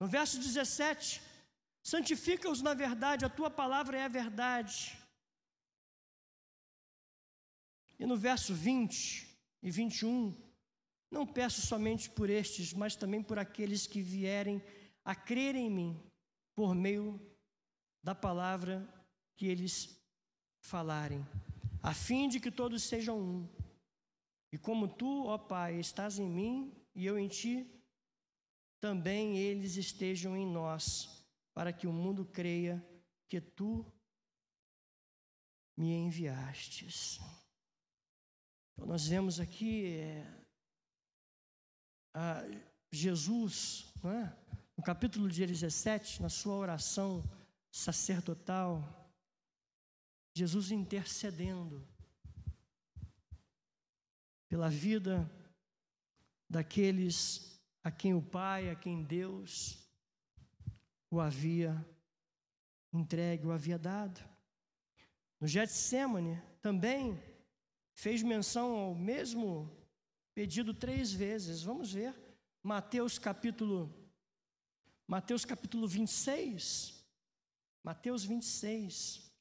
No 0.00 0.06
verso 0.06 0.38
17, 0.38 1.22
santifica-os 1.82 2.62
na 2.62 2.74
verdade, 2.74 3.24
a 3.24 3.28
tua 3.28 3.50
palavra 3.50 3.98
é 3.98 4.04
a 4.04 4.08
verdade. 4.08 4.98
E 7.98 8.06
no 8.06 8.16
verso 8.16 8.54
20 8.54 9.28
e 9.62 9.70
21, 9.70 10.36
não 11.10 11.26
peço 11.26 11.60
somente 11.60 12.10
por 12.10 12.30
estes, 12.30 12.72
mas 12.72 12.96
também 12.96 13.22
por 13.22 13.38
aqueles 13.38 13.86
que 13.86 14.02
vierem 14.02 14.62
a 15.04 15.14
crer 15.14 15.54
em 15.54 15.70
mim 15.70 16.02
por 16.54 16.74
meio 16.74 17.20
da 18.02 18.14
palavra 18.14 18.88
que 19.36 19.46
eles 19.46 19.96
falarem, 20.60 21.26
a 21.82 21.92
fim 21.92 22.28
de 22.28 22.40
que 22.40 22.50
todos 22.50 22.82
sejam 22.82 23.18
um. 23.18 23.61
E 24.52 24.58
como 24.58 24.86
tu, 24.86 25.26
ó 25.26 25.38
Pai, 25.38 25.80
estás 25.80 26.18
em 26.18 26.28
mim 26.28 26.76
e 26.94 27.06
eu 27.06 27.18
em 27.18 27.26
ti, 27.26 27.66
também 28.78 29.38
eles 29.38 29.76
estejam 29.76 30.36
em 30.36 30.46
nós, 30.46 31.24
para 31.54 31.72
que 31.72 31.86
o 31.86 31.92
mundo 31.92 32.26
creia 32.26 32.84
que 33.28 33.40
tu 33.40 33.90
me 35.74 35.90
enviastes. 35.94 37.18
Então, 38.72 38.86
nós 38.86 39.06
vemos 39.06 39.40
aqui 39.40 39.86
é, 39.86 40.26
Jesus, 42.90 43.90
é? 44.04 44.42
no 44.76 44.84
capítulo 44.84 45.28
17, 45.28 46.20
na 46.20 46.28
sua 46.28 46.54
oração 46.54 47.24
sacerdotal, 47.70 48.82
Jesus 50.34 50.70
intercedendo 50.70 51.86
pela 54.52 54.68
vida 54.68 55.26
daqueles 56.46 57.58
a 57.82 57.90
quem 57.90 58.12
o 58.12 58.20
Pai, 58.20 58.68
a 58.68 58.76
quem 58.76 59.02
Deus 59.02 59.78
o 61.10 61.18
havia 61.18 61.74
entregue, 62.92 63.46
o 63.46 63.50
havia 63.50 63.78
dado. 63.78 64.22
No 65.40 65.48
Getsemane 65.48 66.38
também 66.60 67.18
fez 67.94 68.22
menção 68.22 68.76
ao 68.76 68.94
mesmo 68.94 69.74
pedido 70.34 70.74
três 70.74 71.10
vezes. 71.10 71.62
Vamos 71.62 71.90
ver. 71.90 72.14
Mateus 72.62 73.18
capítulo 73.18 73.90
Mateus 75.08 75.46
capítulo 75.46 75.88
26. 75.88 77.02
Mateus 77.82 78.22
26, 78.22 79.32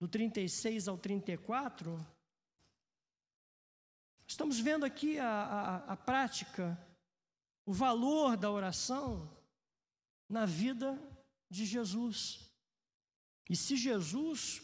do 0.00 0.08
36 0.08 0.88
ao 0.88 0.96
34. 0.96 2.19
Estamos 4.30 4.60
vendo 4.60 4.86
aqui 4.86 5.18
a, 5.18 5.28
a, 5.28 5.76
a 5.92 5.96
prática, 5.96 6.78
o 7.66 7.72
valor 7.72 8.36
da 8.36 8.48
oração 8.48 9.28
na 10.28 10.46
vida 10.46 10.96
de 11.50 11.66
Jesus. 11.66 12.48
E 13.48 13.56
se 13.56 13.76
Jesus, 13.76 14.62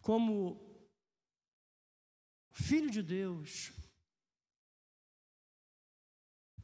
como 0.00 0.88
Filho 2.52 2.88
de 2.88 3.02
Deus, 3.02 3.72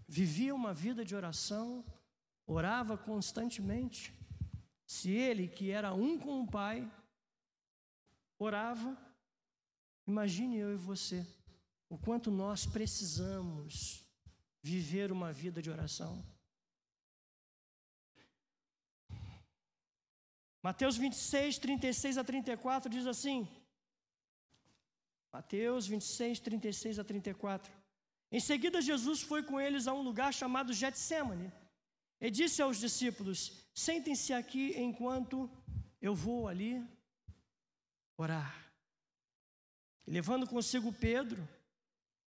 vivia 0.06 0.54
uma 0.54 0.72
vida 0.72 1.04
de 1.04 1.16
oração, 1.16 1.84
orava 2.46 2.96
constantemente. 2.96 4.16
Se 4.86 5.10
ele, 5.10 5.48
que 5.48 5.72
era 5.72 5.92
um 5.92 6.16
com 6.16 6.42
o 6.42 6.46
Pai, 6.48 6.88
orava, 8.44 8.96
imagine 10.07 10.57
eu 10.57 10.72
e 10.72 10.76
você, 10.76 11.26
o 11.88 11.98
quanto 11.98 12.31
nós 12.31 12.66
precisamos 12.66 14.03
viver 14.62 15.12
uma 15.12 15.33
vida 15.33 15.61
de 15.62 15.70
oração. 15.70 16.24
Mateus 20.62 20.96
26, 20.96 21.59
36 21.59 22.18
a 22.18 22.24
34 22.24 22.90
diz 22.90 23.07
assim: 23.07 23.48
Mateus 25.33 25.87
26, 25.87 26.40
36 26.40 26.98
a 26.98 27.05
34. 27.05 27.72
Em 28.33 28.40
seguida, 28.40 28.81
Jesus 28.81 29.22
foi 29.22 29.42
com 29.42 29.61
eles 29.61 29.87
a 29.87 29.92
um 29.92 30.03
lugar 30.03 30.33
chamado 30.33 30.72
Getsemane 30.72 31.50
e 32.20 32.31
disse 32.31 32.61
aos 32.61 32.79
discípulos: 32.79 33.68
Sentem-se 33.74 34.33
aqui 34.33 34.74
enquanto 34.79 35.50
eu 36.00 36.14
vou 36.14 36.46
ali 36.46 36.87
orar. 38.20 38.72
E, 40.06 40.11
levando 40.11 40.46
consigo 40.46 40.92
Pedro 40.92 41.48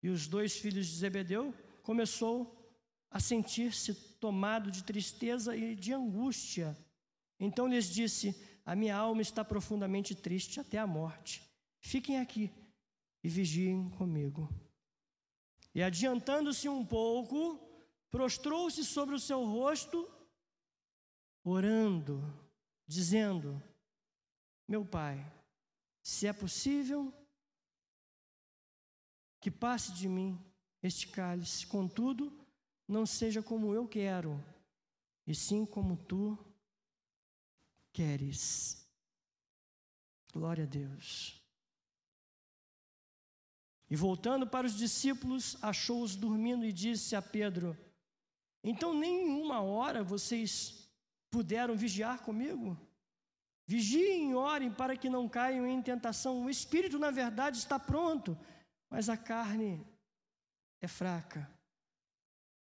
e 0.01 0.09
os 0.09 0.27
dois 0.27 0.57
filhos 0.57 0.87
de 0.87 0.95
Zebedeu, 0.95 1.53
começou 1.83 2.57
a 3.09 3.19
sentir-se 3.19 3.93
tomado 4.19 4.71
de 4.71 4.83
tristeza 4.83 5.55
e 5.55 5.75
de 5.75 5.93
angústia. 5.93 6.77
Então 7.39 7.67
lhes 7.67 7.89
disse: 7.89 8.35
A 8.65 8.75
minha 8.75 8.95
alma 8.95 9.21
está 9.21 9.43
profundamente 9.43 10.15
triste 10.15 10.59
até 10.59 10.77
a 10.77 10.87
morte. 10.87 11.43
Fiquem 11.79 12.19
aqui 12.19 12.49
e 13.23 13.27
vigiem 13.27 13.89
comigo. 13.91 14.49
E 15.73 15.83
adiantando-se 15.83 16.69
um 16.69 16.85
pouco, 16.85 17.59
prostrou-se 18.09 18.83
sobre 18.85 19.15
o 19.15 19.19
seu 19.19 19.43
rosto, 19.43 20.09
orando, 21.43 22.21
dizendo: 22.87 23.61
Meu 24.67 24.85
pai, 24.85 25.25
se 26.01 26.27
é 26.27 26.33
possível, 26.33 27.13
que 29.39 29.49
passe 29.49 29.91
de 29.93 30.07
mim 30.07 30.39
este 30.83 31.07
cálice, 31.07 31.65
contudo, 31.67 32.31
não 32.87 33.05
seja 33.05 33.41
como 33.41 33.73
eu 33.73 33.87
quero, 33.87 34.43
e 35.25 35.33
sim 35.33 35.65
como 35.65 35.95
tu 35.97 36.37
queres. 37.93 38.87
Glória 40.33 40.63
a 40.63 40.67
Deus. 40.67 41.41
E 43.89 43.95
voltando 43.95 44.47
para 44.47 44.65
os 44.65 44.77
discípulos, 44.77 45.61
achou-os 45.61 46.15
dormindo 46.15 46.65
e 46.65 46.71
disse 46.71 47.15
a 47.15 47.21
Pedro: 47.21 47.77
Então, 48.63 48.93
nem 48.97 49.25
uma 49.25 49.61
hora 49.61 50.03
vocês 50.03 50.89
puderam 51.29 51.75
vigiar 51.75 52.23
comigo? 52.23 52.79
Vigiem 53.67 54.31
e 54.31 54.35
orem 54.35 54.71
para 54.71 54.97
que 54.97 55.09
não 55.09 55.29
caiam 55.29 55.65
em 55.65 55.81
tentação. 55.81 56.43
O 56.43 56.49
espírito, 56.49 56.99
na 56.99 57.11
verdade, 57.11 57.57
está 57.57 57.79
pronto, 57.79 58.37
mas 58.89 59.09
a 59.09 59.15
carne 59.15 59.85
é 60.81 60.87
fraca. 60.87 61.49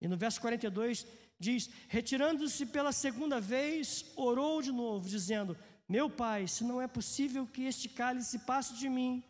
E 0.02 0.08
no 0.08 0.18
verso 0.18 0.40
42 0.42 1.06
diz: 1.40 1.70
Retirando-se 1.88 2.66
pela 2.66 2.92
segunda 2.92 3.40
vez, 3.40 4.12
orou 4.16 4.62
de 4.62 4.72
novo, 4.72 5.08
dizendo: 5.08 5.58
Meu 5.88 6.10
pai, 6.10 6.48
se 6.48 6.64
não 6.64 6.82
é 6.82 6.88
possível 6.88 7.46
que 7.46 7.64
este 7.64 7.90
cálice 7.90 8.40
passe 8.40 8.76
de 8.76 8.90
mim, 8.90 9.24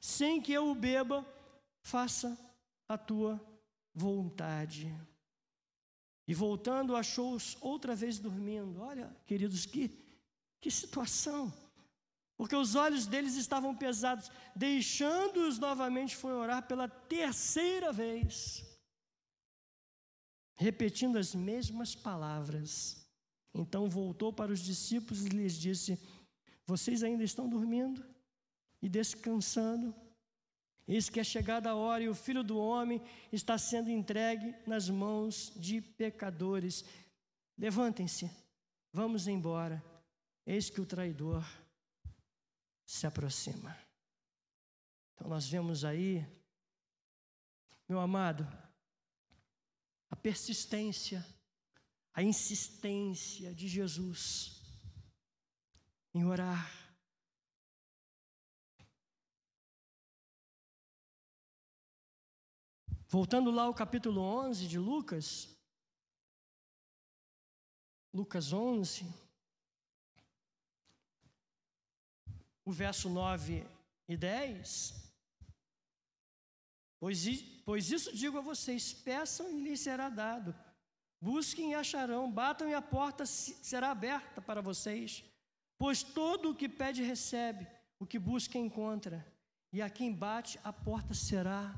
sem 0.00 0.40
que 0.40 0.52
eu 0.52 0.70
o 0.70 0.74
beba, 0.74 1.26
faça 1.82 2.36
a 2.88 2.96
tua 2.96 3.40
vontade. 3.94 4.92
E 6.26 6.34
voltando, 6.34 6.94
achou-os 6.94 7.56
outra 7.60 7.94
vez 7.94 8.18
dormindo. 8.18 8.80
Olha, 8.80 9.14
queridos, 9.26 9.66
que, 9.66 9.88
que 10.60 10.70
situação. 10.70 11.52
Porque 12.36 12.56
os 12.56 12.74
olhos 12.74 13.06
deles 13.06 13.34
estavam 13.36 13.74
pesados. 13.74 14.30
Deixando-os 14.54 15.58
novamente, 15.58 16.16
foi 16.16 16.32
orar 16.32 16.66
pela 16.66 16.88
terceira 16.88 17.92
vez, 17.92 18.64
repetindo 20.56 21.16
as 21.16 21.34
mesmas 21.34 21.94
palavras. 21.94 23.06
Então 23.52 23.90
voltou 23.90 24.32
para 24.32 24.52
os 24.52 24.60
discípulos 24.60 25.26
e 25.26 25.28
lhes 25.28 25.54
disse: 25.54 25.98
Vocês 26.66 27.02
ainda 27.02 27.24
estão 27.24 27.48
dormindo? 27.48 28.10
e 28.82 28.88
descansando. 28.88 29.94
Eis 30.86 31.08
que 31.08 31.20
é 31.20 31.24
chegada 31.24 31.70
a 31.70 31.74
hora 31.74 32.02
e 32.02 32.08
o 32.08 32.14
filho 32.14 32.42
do 32.42 32.58
homem 32.58 33.00
está 33.32 33.56
sendo 33.56 33.90
entregue 33.90 34.54
nas 34.66 34.88
mãos 34.88 35.52
de 35.54 35.80
pecadores. 35.80 36.84
Levantem-se, 37.56 38.30
vamos 38.92 39.28
embora. 39.28 39.82
Eis 40.52 40.68
que 40.68 40.80
o 40.80 40.86
traidor 40.86 41.44
se 42.84 43.06
aproxima. 43.06 43.78
Então 45.14 45.28
nós 45.28 45.46
vemos 45.46 45.84
aí, 45.84 46.26
meu 47.88 48.00
amado, 48.00 48.44
a 50.10 50.16
persistência, 50.16 51.24
a 52.12 52.20
insistência 52.20 53.54
de 53.54 53.68
Jesus 53.68 54.60
em 56.12 56.24
orar 56.24 56.68
Voltando 63.08 63.50
lá 63.50 63.64
ao 63.64 63.74
capítulo 63.74 64.20
11 64.20 64.68
de 64.68 64.78
Lucas, 64.78 65.48
Lucas 68.12 68.52
11, 68.52 69.04
o 72.70 72.72
verso 72.72 73.08
9 73.08 73.66
e 74.08 74.16
10, 74.16 75.10
Pois, 77.00 77.24
pois 77.64 77.90
isso 77.90 78.14
digo 78.14 78.36
a 78.38 78.42
vocês: 78.42 78.92
peçam 78.92 79.50
e 79.50 79.60
lhes 79.62 79.80
será 79.80 80.10
dado. 80.10 80.54
Busquem 81.20 81.70
e 81.70 81.74
acharão, 81.74 82.30
batam 82.30 82.68
e 82.68 82.74
a 82.74 82.82
porta 82.82 83.24
será 83.26 83.90
aberta 83.90 84.40
para 84.40 84.60
vocês. 84.60 85.24
Pois 85.78 86.02
todo 86.02 86.50
o 86.50 86.54
que 86.54 86.68
pede 86.68 87.02
recebe, 87.02 87.66
o 87.98 88.06
que 88.06 88.18
busca 88.18 88.58
encontra, 88.58 89.26
e 89.72 89.80
a 89.80 89.88
quem 89.88 90.12
bate 90.12 90.60
a 90.62 90.72
porta 90.72 91.14
será 91.14 91.74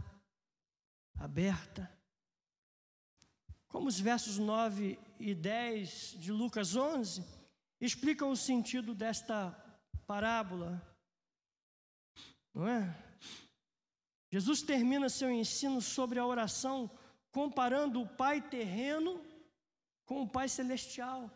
aberta. 1.18 1.88
Como 3.68 3.88
os 3.88 3.98
versos 3.98 4.38
9 4.38 4.98
e 5.20 5.35
10 5.35 6.16
de 6.18 6.33
Lucas 6.33 6.74
11 6.74 7.24
explicam 7.81 8.31
o 8.31 8.37
sentido 8.37 8.92
desta 8.92 9.62
parábola, 10.07 10.81
não 12.55 12.69
é? 12.69 12.95
Jesus 14.31 14.62
termina 14.62 15.09
seu 15.09 15.31
ensino 15.31 15.81
sobre 15.81 16.19
a 16.19 16.27
oração 16.27 16.91
comparando 17.31 18.01
o 18.01 18.09
Pai 18.09 18.41
terreno 18.41 19.23
com 20.05 20.23
o 20.23 20.29
Pai 20.29 20.49
celestial. 20.49 21.31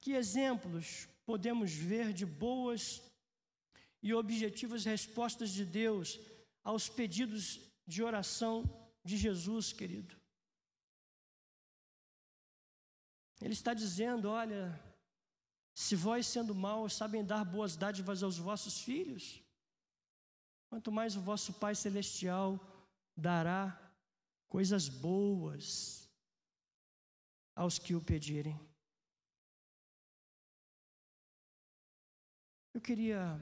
Que 0.00 0.12
exemplos 0.12 1.08
podemos 1.24 1.72
ver 1.72 2.12
de 2.12 2.26
boas 2.26 3.02
e 4.02 4.12
objetivas 4.12 4.84
respostas 4.84 5.50
de 5.50 5.64
Deus 5.64 6.20
aos 6.62 6.88
pedidos 6.88 7.60
de 7.86 8.02
oração 8.02 8.64
de 9.02 9.16
Jesus, 9.16 9.72
querido? 9.72 10.14
Ele 13.40 13.52
está 13.52 13.74
dizendo: 13.74 14.28
olha, 14.30 14.78
se 15.74 15.96
vós, 15.96 16.26
sendo 16.26 16.54
maus, 16.54 16.94
sabem 16.94 17.24
dar 17.24 17.44
boas 17.44 17.76
dádivas 17.76 18.22
aos 18.22 18.38
vossos 18.38 18.80
filhos, 18.80 19.42
quanto 20.68 20.92
mais 20.92 21.16
o 21.16 21.20
vosso 21.20 21.52
Pai 21.54 21.74
Celestial 21.74 22.60
dará 23.16 23.80
coisas 24.48 24.88
boas 24.88 26.08
aos 27.56 27.78
que 27.78 27.94
o 27.94 28.00
pedirem. 28.00 28.58
Eu 32.72 32.80
queria 32.80 33.40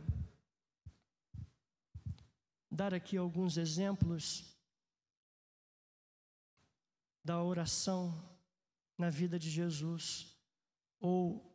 dar 2.71 2.95
aqui 2.95 3.19
alguns 3.19 3.59
exemplos 3.59 4.57
da 7.23 7.43
oração 7.43 8.27
na 8.97 9.11
vida 9.11 9.39
de 9.39 9.51
Jesus, 9.51 10.35
ou 10.99 11.52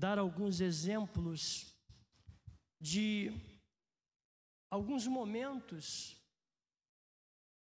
dar 0.00 0.18
alguns 0.18 0.62
exemplos 0.62 1.76
de 2.80 3.30
alguns 4.70 5.06
momentos 5.06 6.16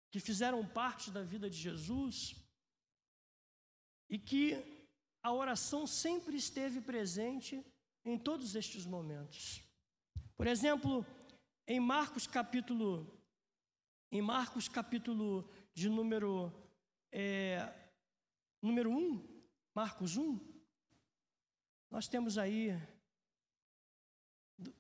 que 0.10 0.20
fizeram 0.20 0.66
parte 0.66 1.12
da 1.12 1.24
vida 1.24 1.50
de 1.50 1.58
Jesus 1.58 2.34
e 4.10 4.18
que 4.18 4.56
a 5.22 5.34
oração 5.34 5.86
sempre 5.86 6.38
esteve 6.38 6.80
presente 6.80 7.62
em 8.06 8.18
todos 8.18 8.56
estes 8.56 8.86
momentos. 8.86 9.62
Por 10.38 10.48
exemplo, 10.48 11.06
em 11.68 11.82
Marcos 11.82 12.28
capítulo, 12.28 13.06
em 14.10 14.22
Marcos 14.22 14.70
capítulo 14.70 15.50
de 15.74 15.90
número, 15.90 16.50
é, 17.12 17.92
número 18.64 18.90
1, 18.90 19.44
Marcos 19.76 20.16
1, 20.16 20.51
nós 21.92 22.08
temos 22.08 22.38
aí, 22.38 22.70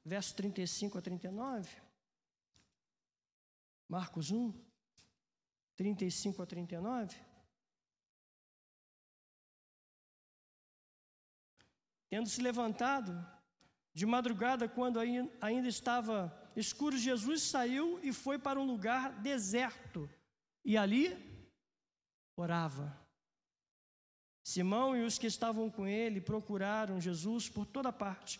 verso 0.05 0.33
35 0.35 0.97
a 0.97 1.01
39, 1.01 1.69
Marcos 3.85 4.31
1, 4.31 4.53
35 5.75 6.41
a 6.41 6.45
39. 6.45 7.19
Tendo 12.09 12.29
se 12.29 12.41
levantado 12.41 13.11
de 13.93 14.05
madrugada, 14.05 14.69
quando 14.69 14.97
ainda 14.99 15.67
estava 15.67 16.49
escuro, 16.55 16.97
Jesus 16.97 17.43
saiu 17.43 17.99
e 18.01 18.13
foi 18.13 18.39
para 18.39 18.57
um 18.57 18.65
lugar 18.65 19.21
deserto 19.21 20.09
e 20.63 20.77
ali 20.77 21.17
orava. 22.37 23.00
Simão 24.43 24.95
e 24.95 25.03
os 25.03 25.17
que 25.17 25.27
estavam 25.27 25.69
com 25.69 25.87
ele 25.87 26.19
procuraram 26.19 26.99
Jesus 26.99 27.47
por 27.47 27.65
toda 27.65 27.93
parte. 27.93 28.39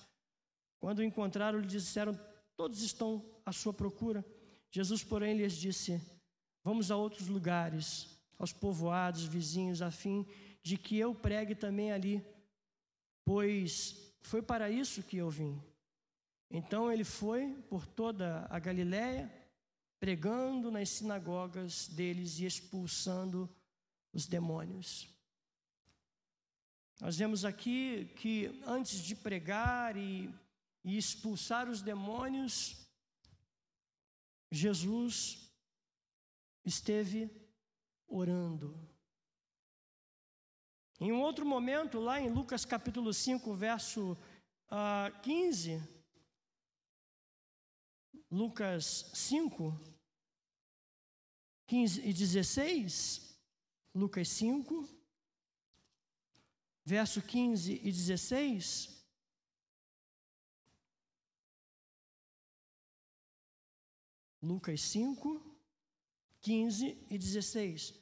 Quando 0.79 0.99
o 0.99 1.03
encontraram, 1.03 1.59
lhe 1.59 1.67
disseram: 1.67 2.19
Todos 2.57 2.81
estão 2.81 3.23
à 3.45 3.51
sua 3.51 3.73
procura. 3.73 4.25
Jesus, 4.71 5.03
porém, 5.03 5.37
lhes 5.37 5.53
disse: 5.53 6.01
Vamos 6.63 6.89
a 6.89 6.95
outros 6.95 7.27
lugares, 7.27 8.07
aos 8.37 8.51
povoados 8.51 9.23
vizinhos, 9.23 9.81
a 9.81 9.91
fim 9.91 10.25
de 10.63 10.77
que 10.77 10.97
eu 10.97 11.13
pregue 11.13 11.55
também 11.55 11.91
ali, 11.91 12.23
pois 13.25 14.13
foi 14.21 14.41
para 14.41 14.69
isso 14.69 15.03
que 15.03 15.17
eu 15.17 15.29
vim. 15.29 15.61
Então 16.49 16.91
ele 16.91 17.03
foi 17.03 17.53
por 17.69 17.85
toda 17.85 18.45
a 18.49 18.59
Galiléia, 18.59 19.31
pregando 19.99 20.69
nas 20.69 20.89
sinagogas 20.89 21.87
deles 21.87 22.39
e 22.39 22.45
expulsando 22.45 23.49
os 24.13 24.25
demônios. 24.25 25.07
Nós 27.01 27.17
vemos 27.17 27.43
aqui 27.43 28.05
que 28.17 28.61
antes 28.63 28.99
de 28.99 29.15
pregar 29.15 29.97
e, 29.97 30.31
e 30.83 30.95
expulsar 30.95 31.67
os 31.67 31.81
demônios, 31.81 32.87
Jesus 34.51 35.51
esteve 36.63 37.27
orando. 38.07 38.77
Em 40.99 41.11
um 41.11 41.21
outro 41.21 41.43
momento, 41.43 41.99
lá 41.99 42.21
em 42.21 42.31
Lucas 42.31 42.65
capítulo 42.65 43.11
5, 43.11 43.51
verso 43.55 44.11
uh, 44.11 44.17
ah, 44.69 45.11
15, 45.23 45.81
Lucas 48.29 49.09
5, 49.11 49.73
15 51.65 52.07
e 52.07 52.13
16, 52.13 53.41
Lucas 53.95 54.27
5, 54.29 55.00
verso 56.85 57.21
15 57.21 57.73
e 57.83 57.91
16. 57.91 59.01
Lucas 64.41 64.81
5, 64.81 65.39
15 66.41 67.05
e 67.09 67.17
16. 67.17 67.93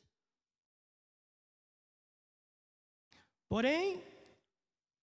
Porém, 3.49 4.01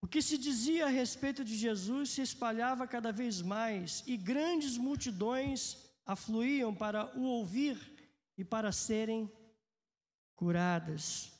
o 0.01 0.07
que 0.09 0.23
se 0.23 0.39
dizia 0.39 0.87
a 0.87 0.89
respeito 0.89 1.45
de 1.45 1.57
Jesus 1.57 2.11
se 2.11 2.23
espalhava 2.23 2.87
cada 2.87 3.11
vez 3.13 3.43
mais, 3.43 4.05
e 4.07 4.17
grandes 4.17 4.79
multidões 4.79 5.77
afluíam 6.07 6.75
para 6.75 7.15
o 7.19 7.25
ouvir 7.25 7.77
e 8.39 8.45
para 8.45 8.71
serem 8.71 9.31
curadas 10.37 11.33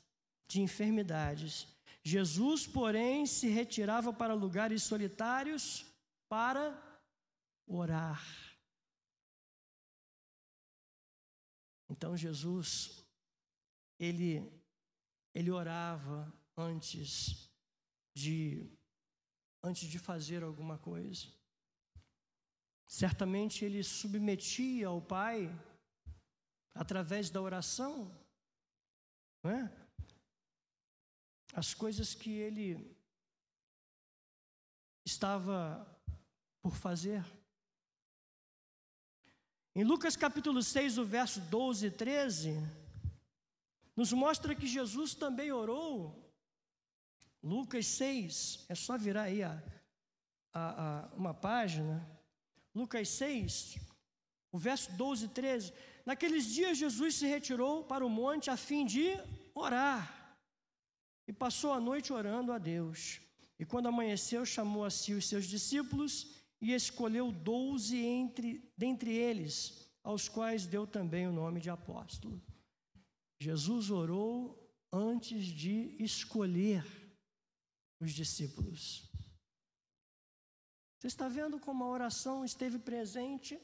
de 0.47 0.61
enfermidades. 0.61 1.76
Jesus, 2.07 2.65
porém, 2.65 3.25
se 3.25 3.49
retirava 3.49 4.13
para 4.13 4.33
lugares 4.33 4.81
solitários 4.81 5.85
para 6.29 6.63
orar. 7.67 8.23
Então 11.89 12.15
Jesus, 12.15 13.05
ele, 13.99 14.49
ele 15.35 15.51
orava 15.51 16.31
antes 16.55 17.51
de, 18.15 18.71
antes 19.61 19.89
de 19.89 19.99
fazer 19.99 20.43
alguma 20.43 20.77
coisa. 20.77 21.27
Certamente 22.87 23.65
ele 23.65 23.83
submetia 23.83 24.87
ao 24.87 25.01
Pai, 25.01 25.49
através 26.73 27.29
da 27.29 27.41
oração, 27.41 28.17
não 29.43 29.51
é? 29.51 29.86
As 31.53 31.73
coisas 31.73 32.13
que 32.13 32.31
ele 32.31 32.95
estava 35.05 35.87
por 36.61 36.75
fazer. 36.75 37.25
Em 39.75 39.83
Lucas 39.83 40.15
capítulo 40.15 40.61
6, 40.61 40.97
o 40.97 41.05
verso 41.05 41.39
12 41.41 41.87
e 41.87 41.91
13, 41.91 42.53
nos 43.95 44.11
mostra 44.11 44.55
que 44.55 44.67
Jesus 44.67 45.13
também 45.13 45.51
orou. 45.51 46.23
Lucas 47.41 47.85
6, 47.87 48.65
é 48.67 48.75
só 48.75 48.97
virar 48.97 49.23
aí 49.23 49.43
a, 49.43 49.63
a, 50.53 51.05
a, 51.05 51.15
uma 51.15 51.33
página. 51.33 52.05
Lucas 52.73 53.07
6, 53.09 53.77
o 54.51 54.57
verso 54.57 54.91
12 54.93 55.25
e 55.25 55.29
13. 55.29 55.73
Naqueles 56.05 56.45
dias, 56.45 56.77
Jesus 56.77 57.15
se 57.15 57.27
retirou 57.27 57.83
para 57.83 58.05
o 58.05 58.09
monte 58.09 58.49
a 58.49 58.57
fim 58.57 58.85
de 58.85 59.11
orar 59.53 60.16
e 61.27 61.33
passou 61.33 61.73
a 61.73 61.79
noite 61.79 62.13
orando 62.13 62.51
a 62.51 62.57
Deus. 62.57 63.19
E 63.59 63.65
quando 63.65 63.87
amanheceu, 63.87 64.45
chamou 64.45 64.85
a 64.85 64.89
si 64.89 65.13
os 65.13 65.27
seus 65.27 65.45
discípulos 65.45 66.35
e 66.61 66.73
escolheu 66.73 67.31
doze 67.31 67.97
entre, 67.97 68.71
dentre 68.77 69.11
eles, 69.11 69.87
aos 70.03 70.29
quais 70.29 70.65
deu 70.65 70.87
também 70.87 71.27
o 71.27 71.33
nome 71.33 71.59
de 71.59 71.69
apóstolo. 71.69 72.41
Jesus 73.39 73.91
orou 73.91 74.57
antes 74.91 75.45
de 75.45 75.95
escolher 75.99 76.85
os 77.99 78.13
discípulos. 78.13 79.09
Você 80.97 81.07
está 81.07 81.27
vendo 81.27 81.59
como 81.59 81.83
a 81.83 81.89
oração 81.89 82.43
esteve 82.43 82.79
presente 82.79 83.59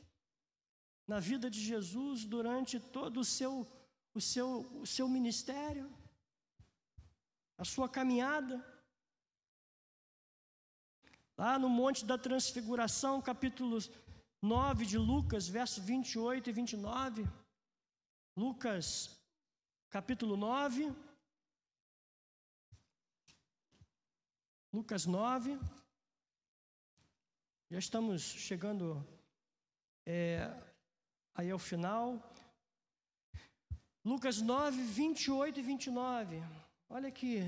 na 1.08 1.20
vida 1.20 1.50
de 1.50 1.60
Jesus 1.60 2.26
durante 2.26 2.80
todo 2.80 3.20
o 3.20 3.26
seu, 3.26 3.68
o 4.14 4.22
seu, 4.22 4.62
o 4.80 4.86
seu 4.86 5.08
ministério, 5.08 5.92
a 7.64 7.66
sua 7.66 7.88
caminhada? 7.88 8.56
Lá 11.38 11.58
no 11.58 11.70
Monte 11.70 12.06
da 12.06 12.18
Transfiguração, 12.18 13.22
capítulo 13.22 13.78
9 14.42 14.86
de 14.86 14.98
Lucas, 14.98 15.48
versos 15.48 15.82
28 15.82 16.50
e 16.50 16.54
29. 16.54 17.26
Lucas, 18.36 19.18
capítulo 19.90 20.36
9. 20.36 20.94
Lucas 24.74 25.06
9. 25.06 25.58
Já 27.72 27.80
estamos 27.80 28.22
chegando 28.22 28.86
é, 30.06 30.52
aí 31.34 31.50
ao 31.50 31.58
final. 31.58 32.22
Lucas 34.04 34.42
9, 34.42 34.84
28 34.84 35.62
e 35.62 35.64
29. 35.64 36.63
Olha 36.96 37.08
aqui, 37.08 37.40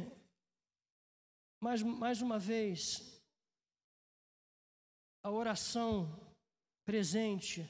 mais, 1.62 1.84
mais 1.84 2.20
uma 2.20 2.40
vez, 2.40 3.22
a 5.22 5.30
oração 5.30 6.10
presente 6.84 7.64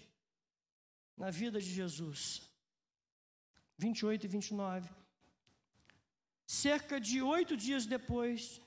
na 1.17 1.29
vida 1.29 1.59
de 1.59 1.69
Jesus. 1.69 2.49
28 3.77 4.23
e 4.23 4.29
29. 4.29 4.89
Cerca 6.47 6.97
de 6.97 7.21
oito 7.21 7.57
dias 7.57 7.85
depois 7.85 8.61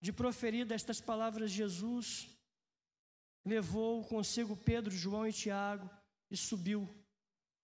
de 0.00 0.10
proferir 0.10 0.72
estas 0.72 1.02
palavras, 1.02 1.50
Jesus 1.50 2.30
levou 3.44 4.02
consigo 4.06 4.56
Pedro, 4.56 4.90
João 4.90 5.26
e 5.26 5.34
Tiago 5.34 5.90
e 6.30 6.36
subiu 6.36 6.88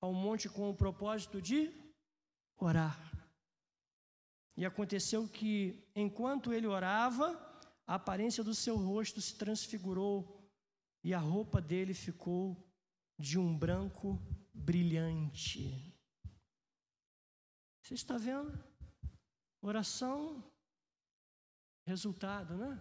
ao 0.03 0.13
monte 0.13 0.47
com 0.47 0.69
o 0.69 0.77
propósito 0.77 1.41
de 1.41 1.73
orar. 2.59 3.14
E 4.57 4.65
aconteceu 4.65 5.29
que, 5.29 5.85
enquanto 5.95 6.53
ele 6.53 6.67
orava, 6.67 7.29
a 7.87 7.95
aparência 7.95 8.43
do 8.43 8.55
seu 8.55 8.77
rosto 8.77 9.21
se 9.21 9.35
transfigurou 9.35 10.41
e 11.03 11.13
a 11.13 11.19
roupa 11.19 11.61
dele 11.61 11.93
ficou 11.93 12.57
de 13.19 13.39
um 13.39 13.57
branco 13.57 14.19
brilhante. 14.53 15.93
Você 17.83 17.95
está 17.95 18.17
vendo? 18.17 18.59
Oração, 19.61 20.43
resultado, 21.87 22.57
né? 22.57 22.79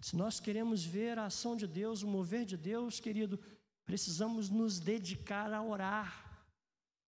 Se 0.00 0.16
nós 0.16 0.38
queremos 0.38 0.84
ver 0.84 1.18
a 1.18 1.26
ação 1.26 1.56
de 1.56 1.66
Deus, 1.66 2.02
o 2.02 2.06
mover 2.06 2.44
de 2.44 2.56
Deus, 2.58 3.00
querido, 3.00 3.38
precisamos 3.86 4.50
nos 4.50 4.78
dedicar 4.78 5.52
a 5.52 5.62
orar, 5.62 6.23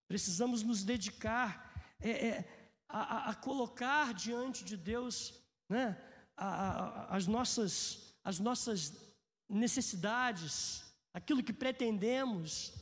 precisamos 0.07 0.63
nos 0.63 0.83
dedicar 0.83 1.95
é, 1.99 2.09
é, 2.09 2.73
a, 2.87 3.31
a, 3.31 3.35
colocar 3.35 4.13
diante 4.13 4.63
de 4.63 4.77
Deus 4.77 5.33
né, 5.67 6.01
a, 6.35 6.47
a, 6.47 7.15
as, 7.15 7.27
nossas, 7.27 8.15
as 8.23 8.39
nossas 8.39 8.93
necessidades, 9.49 10.83
aquilo 11.13 11.43
que 11.43 11.53
pretendemos. 11.53 12.73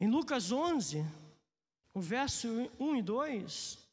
Em 0.00 0.08
Lucas 0.08 0.50
11, 0.50 1.04
o 1.92 2.00
verso 2.00 2.48
1 2.78 2.96
e 2.96 3.02
2, 3.02 3.89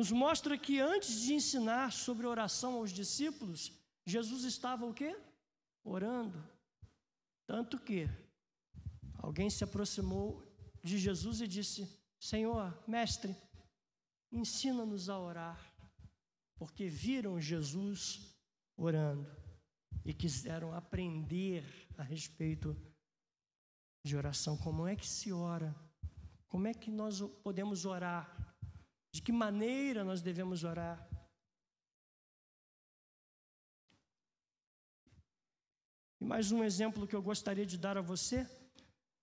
nos 0.00 0.10
mostra 0.10 0.56
que 0.56 0.80
antes 0.80 1.20
de 1.20 1.34
ensinar 1.34 1.92
sobre 1.92 2.26
oração 2.26 2.76
aos 2.76 2.90
discípulos, 2.90 3.70
Jesus 4.06 4.44
estava 4.44 4.86
o 4.86 4.94
quê? 4.94 5.14
Orando. 5.84 6.42
Tanto 7.46 7.78
que 7.78 8.08
Alguém 9.22 9.50
se 9.50 9.62
aproximou 9.62 10.42
de 10.82 10.98
Jesus 10.98 11.40
e 11.40 11.46
disse: 11.46 11.88
Senhor, 12.18 12.76
mestre, 12.88 13.36
ensina-nos 14.32 15.10
a 15.10 15.18
orar, 15.18 15.60
porque 16.56 16.88
viram 16.88 17.40
Jesus 17.40 18.34
orando 18.76 19.30
e 20.04 20.14
quiseram 20.14 20.72
aprender 20.74 21.64
a 21.98 22.02
respeito 22.02 22.74
de 24.02 24.16
oração. 24.16 24.56
Como 24.56 24.86
é 24.86 24.96
que 24.96 25.06
se 25.06 25.32
ora? 25.32 25.74
Como 26.48 26.66
é 26.66 26.72
que 26.72 26.90
nós 26.90 27.20
podemos 27.42 27.84
orar? 27.84 28.49
De 29.12 29.20
que 29.22 29.32
maneira 29.32 30.04
nós 30.04 30.22
devemos 30.22 30.64
orar? 30.64 31.08
E 36.20 36.24
mais 36.24 36.52
um 36.52 36.62
exemplo 36.62 37.06
que 37.06 37.16
eu 37.16 37.22
gostaria 37.22 37.66
de 37.66 37.78
dar 37.78 37.96
a 37.96 38.02
você 38.02 38.46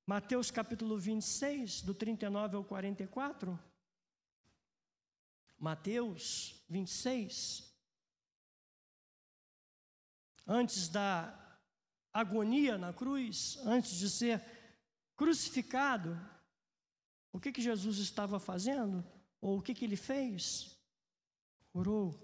Mateus 0.09 0.49
capítulo 0.49 0.97
26, 0.97 1.81
do 1.81 1.93
39 1.93 2.55
ao 2.55 2.63
44. 2.63 3.59
Mateus 5.59 6.63
26. 6.69 7.69
Antes 10.47 10.87
da 10.87 11.59
agonia 12.13 12.77
na 12.77 12.93
cruz, 12.93 13.57
antes 13.65 13.95
de 13.95 14.09
ser 14.09 14.41
crucificado, 15.13 16.17
o 17.33 17.39
que, 17.41 17.51
que 17.51 17.61
Jesus 17.61 17.97
estava 17.97 18.39
fazendo? 18.39 19.03
Ou 19.41 19.57
o 19.57 19.61
que, 19.61 19.73
que 19.73 19.85
ele 19.85 19.95
fez? 19.95 20.77
Orou. 21.73 22.19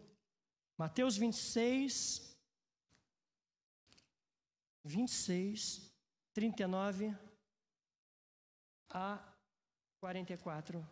Mateus 0.78 1.16
26, 1.16 2.36
26, 4.84 5.92
39 6.34 7.16
a 8.90 9.34
44, 10.00 10.88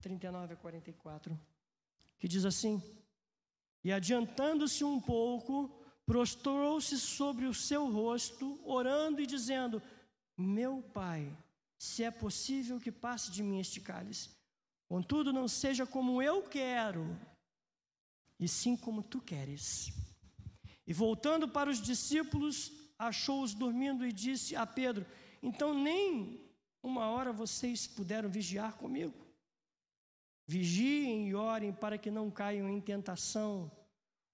39 0.00 0.54
a 0.54 0.56
44, 0.56 1.40
que 2.18 2.28
diz 2.28 2.44
assim: 2.44 2.82
E 3.82 3.92
adiantando-se 3.92 4.84
um 4.84 5.00
pouco, 5.00 5.68
prostrou-se 6.04 6.98
sobre 6.98 7.46
o 7.46 7.54
seu 7.54 7.90
rosto, 7.90 8.60
orando 8.64 9.20
e 9.20 9.26
dizendo: 9.26 9.80
Meu 10.36 10.82
pai, 10.82 11.36
se 11.76 12.02
é 12.02 12.10
possível 12.10 12.80
que 12.80 12.90
passe 12.90 13.30
de 13.30 13.42
mim 13.42 13.60
este 13.60 13.80
cálice, 13.80 14.37
contudo 14.88 15.32
não 15.32 15.46
seja 15.46 15.86
como 15.86 16.22
eu 16.22 16.42
quero, 16.42 17.18
e 18.40 18.48
sim 18.48 18.76
como 18.76 19.02
tu 19.02 19.20
queres. 19.20 19.92
E 20.86 20.92
voltando 20.92 21.48
para 21.48 21.68
os 21.70 21.80
discípulos, 21.80 22.72
achou-os 22.98 23.54
dormindo 23.54 24.06
e 24.06 24.12
disse 24.12 24.56
a 24.56 24.66
Pedro: 24.66 25.04
Então 25.42 25.74
nem 25.74 26.40
uma 26.82 27.08
hora 27.08 27.32
vocês 27.32 27.86
puderam 27.86 28.28
vigiar 28.28 28.74
comigo. 28.76 29.26
Vigiem 30.46 31.28
e 31.28 31.34
orem 31.34 31.72
para 31.72 31.98
que 31.98 32.10
não 32.10 32.30
caiam 32.30 32.68
em 32.70 32.80
tentação. 32.80 33.70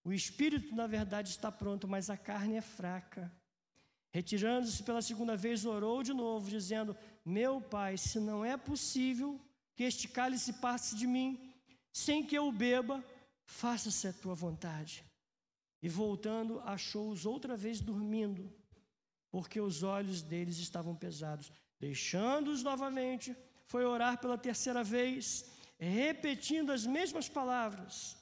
O 0.05 0.13
espírito, 0.13 0.75
na 0.75 0.87
verdade, 0.87 1.31
está 1.31 1.51
pronto, 1.51 1.89
mas 1.89 2.09
a 2.09 2.17
carne 2.17 2.57
é 2.57 2.61
fraca. 2.61 3.33
Retirando-se 4.13 4.81
pela 4.85 5.03
segunda 5.03 5.37
vez, 5.37 5.65
orou 5.65 6.05
de 6.05 6.13
novo, 6.13 6.49
dizendo: 6.49 6.97
Meu 7.25 7.61
pai, 7.61 7.97
se 7.97 8.21
não 8.21 8.45
é 8.45 8.57
possível 8.57 9.41
que 9.75 9.83
este 9.85 10.09
cálice 10.09 10.55
passe 10.55 10.95
de 10.97 11.07
mim, 11.07 11.53
sem 11.93 12.25
que 12.25 12.37
eu 12.37 12.49
o 12.49 12.53
beba, 12.53 13.05
faça-se 13.45 14.07
a 14.09 14.12
tua 14.12 14.35
vontade. 14.35 15.05
E 15.83 15.89
voltando, 15.89 16.61
achou-os 16.61 17.27
outra 17.27 17.57
vez 17.57 17.81
dormindo, 17.81 18.53
porque 19.31 19.61
os 19.61 19.83
olhos 19.83 20.22
deles 20.22 20.59
estavam 20.59 20.95
pesados. 20.95 21.53
Deixando-os 21.79 22.62
novamente, 22.62 23.37
foi 23.66 23.85
orar 23.85 24.18
pela 24.18 24.39
terceira 24.39 24.83
vez, 24.83 25.45
repetindo 25.79 26.72
as 26.72 26.87
mesmas 26.87 27.29
palavras. 27.29 28.16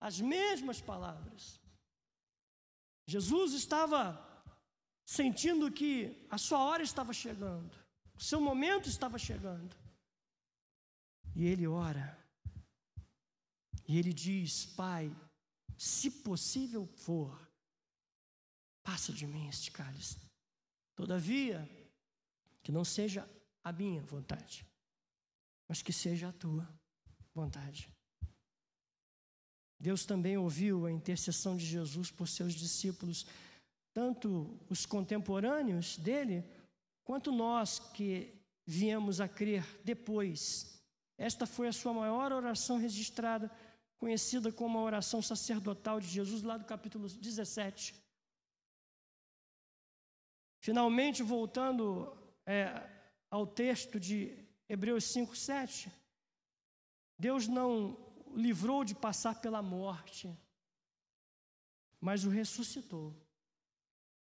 As 0.00 0.20
mesmas 0.20 0.80
palavras. 0.80 1.60
Jesus 3.06 3.52
estava 3.52 4.24
sentindo 5.04 5.72
que 5.72 6.26
a 6.30 6.38
sua 6.38 6.60
hora 6.60 6.82
estava 6.82 7.12
chegando, 7.12 7.74
o 8.14 8.22
seu 8.22 8.40
momento 8.40 8.88
estava 8.88 9.18
chegando. 9.18 9.74
E 11.34 11.44
ele 11.46 11.66
ora. 11.66 12.18
E 13.86 13.98
ele 13.98 14.12
diz: 14.12 14.66
Pai, 14.66 15.14
se 15.76 16.10
possível 16.10 16.86
for, 16.86 17.48
passa 18.82 19.12
de 19.12 19.26
mim 19.26 19.48
este 19.48 19.70
cálice. 19.70 20.18
Todavia, 20.94 21.68
que 22.62 22.72
não 22.72 22.84
seja 22.84 23.28
a 23.62 23.72
minha 23.72 24.02
vontade, 24.02 24.66
mas 25.68 25.80
que 25.80 25.92
seja 25.92 26.28
a 26.28 26.32
tua 26.32 26.68
vontade. 27.34 27.88
Deus 29.78 30.04
também 30.04 30.36
ouviu 30.36 30.86
a 30.86 30.92
intercessão 30.92 31.56
de 31.56 31.64
Jesus 31.64 32.10
por 32.10 32.26
seus 32.26 32.54
discípulos, 32.54 33.26
tanto 33.92 34.58
os 34.68 34.84
contemporâneos 34.84 35.96
dele, 35.96 36.44
quanto 37.04 37.30
nós 37.30 37.78
que 37.78 38.34
viemos 38.66 39.20
a 39.20 39.28
crer 39.28 39.64
depois. 39.84 40.77
Esta 41.18 41.46
foi 41.46 41.66
a 41.66 41.72
sua 41.72 41.92
maior 41.92 42.32
oração 42.32 42.78
registrada, 42.78 43.50
conhecida 43.98 44.52
como 44.52 44.78
a 44.78 44.82
oração 44.82 45.20
sacerdotal 45.20 45.98
de 45.98 46.06
Jesus, 46.06 46.44
lá 46.44 46.56
do 46.56 46.64
capítulo 46.64 47.08
17. 47.08 47.94
Finalmente, 50.60 51.22
voltando 51.22 52.16
é, 52.46 52.88
ao 53.28 53.44
texto 53.44 53.98
de 53.98 54.46
Hebreus 54.68 55.04
5, 55.04 55.34
7, 55.34 55.90
Deus 57.18 57.48
não 57.48 57.96
livrou 58.36 58.84
de 58.84 58.94
passar 58.94 59.40
pela 59.40 59.60
morte, 59.60 60.32
mas 62.00 62.24
o 62.24 62.30
ressuscitou 62.30 63.12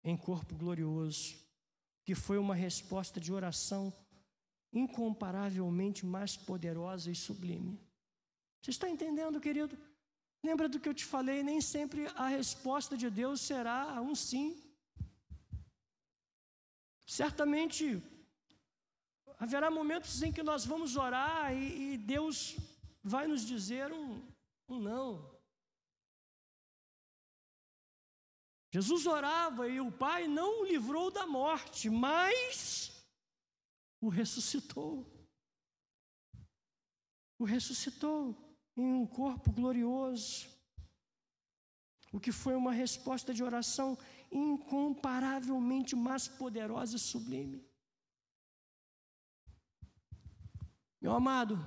em 0.01 0.15
corpo 0.15 0.55
glorioso, 0.55 1.35
que 2.05 2.15
foi 2.15 2.37
uma 2.37 2.55
resposta 2.55 3.19
de 3.19 3.33
oração 3.33 3.91
incomparavelmente 4.75 6.05
mais 6.05 6.35
poderosa 6.35 7.09
e 7.09 7.15
sublime. 7.15 7.79
Você 8.61 8.71
está 8.71 8.89
entendendo, 8.89 9.39
querido? 9.39 9.77
Lembra 10.43 10.67
do 10.67 10.79
que 10.79 10.89
eu 10.89 10.93
te 10.93 11.05
falei? 11.05 11.41
Nem 11.41 11.61
sempre 11.61 12.07
a 12.15 12.27
resposta 12.27 12.97
de 12.97 13.09
Deus 13.09 13.41
será 13.41 13.99
um 14.01 14.13
sim. 14.13 14.61
Certamente 17.07 18.03
haverá 19.39 19.71
momentos 19.71 20.21
em 20.21 20.31
que 20.31 20.43
nós 20.43 20.65
vamos 20.65 20.95
orar 20.95 21.53
e, 21.53 21.93
e 21.93 21.97
Deus 21.97 22.57
vai 23.03 23.27
nos 23.27 23.45
dizer 23.45 23.91
um, 23.91 24.21
um 24.67 24.79
não. 24.79 25.33
Jesus 28.71 29.05
orava 29.05 29.69
e 29.69 29.79
o 29.79 29.91
Pai 29.91 30.27
não 30.27 30.61
o 30.61 30.65
livrou 30.65 31.09
da 31.09 31.25
morte, 31.25 31.89
mas 31.89 32.94
o 34.05 34.09
ressuscitou. 34.09 35.03
O 37.39 37.43
ressuscitou 37.43 38.37
em 38.77 38.85
um 38.85 39.07
corpo 39.07 39.51
glorioso. 39.51 40.47
O 42.13 42.19
que 42.19 42.31
foi 42.31 42.55
uma 42.55 42.71
resposta 42.71 43.33
de 43.33 43.43
oração 43.43 43.97
incomparavelmente 44.31 45.95
mais 45.95 46.27
poderosa 46.27 46.97
e 46.97 46.99
sublime. 46.99 47.67
Meu 51.01 51.13
amado, 51.13 51.57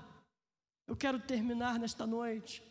eu 0.86 0.97
quero 0.97 1.20
terminar 1.20 1.78
nesta 1.78 2.07
noite 2.07 2.62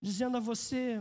dizendo 0.00 0.36
a 0.36 0.40
você, 0.40 1.00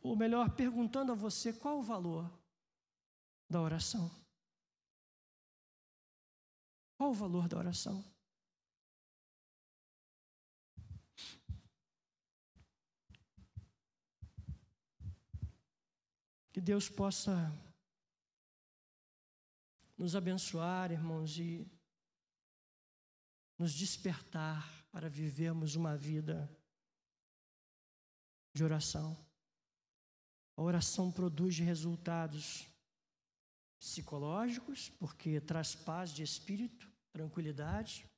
ou 0.00 0.14
melhor, 0.14 0.54
perguntando 0.54 1.10
a 1.10 1.16
você 1.16 1.52
qual 1.52 1.80
o 1.80 1.82
valor 1.82 2.41
da 3.52 3.60
oração. 3.60 4.10
Qual 6.96 7.10
o 7.10 7.14
valor 7.14 7.46
da 7.46 7.58
oração? 7.58 8.02
Que 16.50 16.60
Deus 16.60 16.88
possa 16.88 17.52
nos 19.98 20.16
abençoar, 20.16 20.90
irmãos, 20.90 21.38
e 21.38 21.70
nos 23.58 23.74
despertar 23.74 24.86
para 24.90 25.10
vivermos 25.10 25.76
uma 25.76 25.94
vida 25.96 26.50
de 28.54 28.64
oração. 28.64 29.14
A 30.56 30.62
oração 30.62 31.12
produz 31.12 31.58
resultados 31.58 32.71
psicológicos, 33.82 34.90
porque 34.90 35.40
traz 35.40 35.74
paz 35.74 36.12
de 36.12 36.22
espírito, 36.22 36.88
tranquilidade. 37.10 38.08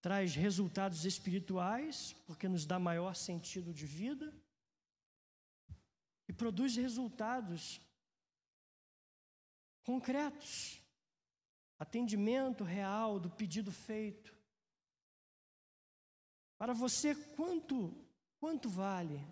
Traz 0.00 0.34
resultados 0.34 1.04
espirituais, 1.04 2.12
porque 2.26 2.48
nos 2.48 2.66
dá 2.66 2.78
maior 2.78 3.14
sentido 3.14 3.72
de 3.72 3.86
vida. 3.86 4.34
E 6.28 6.32
produz 6.32 6.74
resultados 6.76 7.80
concretos, 9.84 10.82
atendimento 11.78 12.64
real 12.64 13.20
do 13.20 13.30
pedido 13.30 13.70
feito. 13.70 14.36
Para 16.58 16.74
você, 16.74 17.14
quanto, 17.14 17.96
quanto 18.40 18.68
vale 18.68 19.24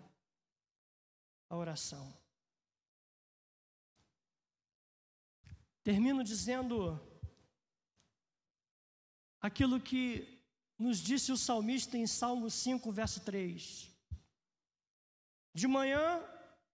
a 1.49 1.55
oração? 1.57 2.26
Termino 5.87 6.21
dizendo 6.21 6.99
aquilo 9.39 9.79
que 9.79 10.43
nos 10.77 10.97
disse 10.97 11.31
o 11.31 11.37
salmista 11.37 11.97
em 11.97 12.05
Salmo 12.05 12.49
5, 12.49 12.91
verso 12.91 13.21
3. 13.21 13.89
De 15.53 15.65
manhã, 15.65 16.21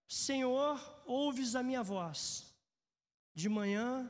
Senhor, 0.07 0.79
ouves 1.05 1.53
a 1.53 1.61
minha 1.61 1.83
voz 1.83 2.51
de 3.35 3.47
manhã 3.47 4.09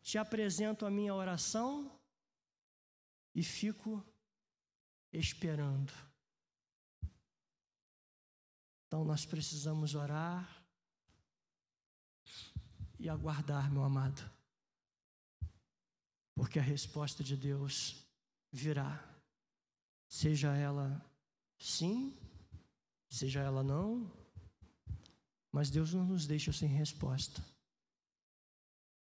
te 0.00 0.16
apresento 0.16 0.86
a 0.86 0.90
minha 0.90 1.14
oração 1.14 2.00
e 3.34 3.42
fico 3.42 4.02
esperando. 5.12 5.92
Então 8.86 9.04
nós 9.04 9.26
precisamos 9.26 9.94
orar 9.94 10.59
e 13.00 13.08
aguardar, 13.08 13.72
meu 13.72 13.82
amado, 13.82 14.22
porque 16.34 16.58
a 16.58 16.62
resposta 16.62 17.24
de 17.24 17.36
Deus 17.36 18.06
virá, 18.52 19.02
seja 20.06 20.54
ela 20.54 21.04
sim, 21.58 22.14
seja 23.10 23.40
ela 23.40 23.62
não, 23.62 24.10
mas 25.50 25.70
Deus 25.70 25.94
não 25.94 26.04
nos 26.04 26.26
deixa 26.26 26.52
sem 26.52 26.68
resposta. 26.68 27.42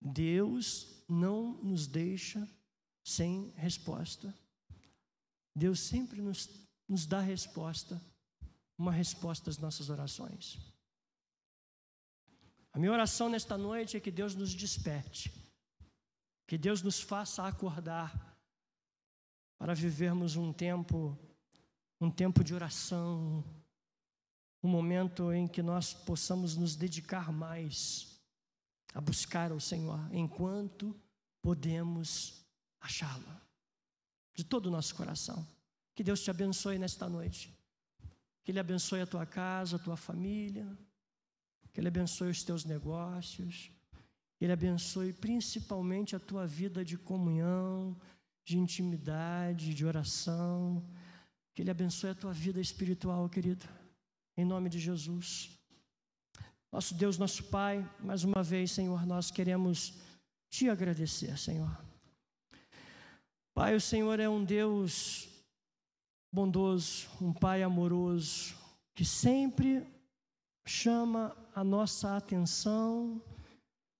Deus 0.02 1.04
não 1.10 1.54
nos 1.64 1.88
deixa 1.88 2.48
sem 3.04 3.50
resposta. 3.56 4.34
Deus 5.56 5.80
sempre 5.80 6.22
nos, 6.22 6.50
nos 6.88 7.06
dá 7.08 7.22
resposta, 7.22 8.00
uma 8.78 8.92
resposta 8.92 9.50
às 9.50 9.58
nossas 9.58 9.90
orações. 9.90 10.75
A 12.76 12.78
minha 12.78 12.92
oração 12.92 13.30
nesta 13.30 13.58
noite 13.58 13.96
é 13.96 14.02
que 14.02 14.12
Deus 14.12 14.36
nos 14.36 14.54
desperte, 14.54 15.32
que 16.46 16.58
Deus 16.58 16.82
nos 16.82 17.00
faça 17.00 17.48
acordar 17.48 18.38
para 19.58 19.74
vivermos 19.74 20.36
um 20.36 20.52
tempo, 20.52 21.18
um 22.02 22.12
tempo 22.12 22.44
de 22.44 22.54
oração, 22.54 23.42
um 24.62 24.68
momento 24.68 25.32
em 25.32 25.48
que 25.48 25.64
nós 25.64 25.94
possamos 25.94 26.58
nos 26.58 26.76
dedicar 26.76 27.32
mais 27.32 28.20
a 28.94 29.00
buscar 29.00 29.54
ao 29.54 29.60
Senhor 29.62 30.14
enquanto 30.14 30.94
podemos 31.42 32.46
achá-lo, 32.82 33.40
de 34.34 34.44
todo 34.44 34.66
o 34.66 34.72
nosso 34.72 34.96
coração. 34.96 35.48
Que 35.96 36.04
Deus 36.04 36.22
te 36.22 36.30
abençoe 36.30 36.78
nesta 36.78 37.08
noite. 37.08 37.58
Que 38.44 38.52
Ele 38.52 38.60
abençoe 38.60 39.00
a 39.00 39.08
tua 39.08 39.26
casa, 39.26 39.78
a 39.78 39.80
tua 39.80 39.96
família. 39.96 40.78
Que 41.76 41.82
Ele 41.82 41.90
abençoe 41.90 42.30
os 42.30 42.42
teus 42.42 42.64
negócios. 42.64 43.70
Que 44.38 44.46
Ele 44.46 44.54
abençoe 44.54 45.12
principalmente 45.12 46.16
a 46.16 46.20
tua 46.20 46.48
vida 46.48 46.86
de 46.86 46.98
comunhão, 46.98 48.00
de 48.46 48.58
intimidade, 48.58 49.74
de 49.74 49.86
oração. 49.86 50.82
Que 51.54 51.62
Ele 51.62 51.72
abençoe 51.72 52.12
a 52.12 52.16
tua 52.16 52.32
vida 52.32 52.62
espiritual, 52.62 53.28
querido. 53.28 53.66
Em 54.38 54.46
nome 54.46 54.70
de 54.70 54.80
Jesus. 54.80 55.52
Nosso 56.72 56.96
Deus, 56.96 57.18
nosso 57.18 57.44
Pai, 57.44 57.86
mais 58.00 58.24
uma 58.24 58.42
vez, 58.42 58.72
Senhor, 58.72 59.06
nós 59.06 59.30
queremos 59.30 59.96
te 60.50 60.70
agradecer, 60.70 61.38
Senhor. 61.38 61.78
Pai, 63.54 63.76
o 63.76 63.82
Senhor 63.82 64.18
é 64.22 64.30
um 64.30 64.46
Deus 64.46 65.28
bondoso, 66.32 67.10
um 67.20 67.34
Pai 67.34 67.64
amoroso, 67.64 68.56
que 68.94 69.04
sempre 69.04 69.86
chama 70.66 71.36
a 71.54 71.64
nossa 71.64 72.18
atenção, 72.18 73.22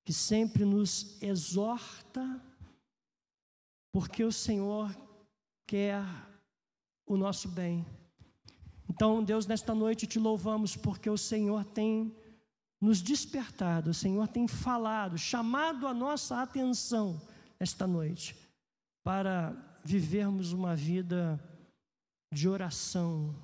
que 0.04 0.14
sempre 0.14 0.66
nos 0.66 1.22
exorta, 1.22 2.42
porque 3.92 4.24
o 4.24 4.32
Senhor 4.32 4.96
quer 5.68 6.04
o 7.06 7.16
nosso 7.16 7.48
bem. 7.48 7.86
Então, 8.90 9.24
Deus, 9.24 9.48
nesta 9.48 9.74
noite 9.74 10.08
te 10.08 10.20
louvamos 10.20 10.76
porque 10.76 11.10
o 11.10 11.18
Senhor 11.18 11.64
tem 11.66 12.16
nos 12.80 13.02
despertado, 13.02 13.92
o 13.92 13.94
Senhor 13.94 14.28
tem 14.28 14.48
falado, 14.48 15.18
chamado 15.18 15.88
a 15.88 15.94
nossa 15.94 16.42
atenção 16.42 17.22
esta 17.60 17.88
noite 17.88 18.36
para 19.04 19.56
vivermos 19.84 20.52
uma 20.52 20.76
vida 20.76 21.40
de 22.32 22.50
oração. 22.50 23.36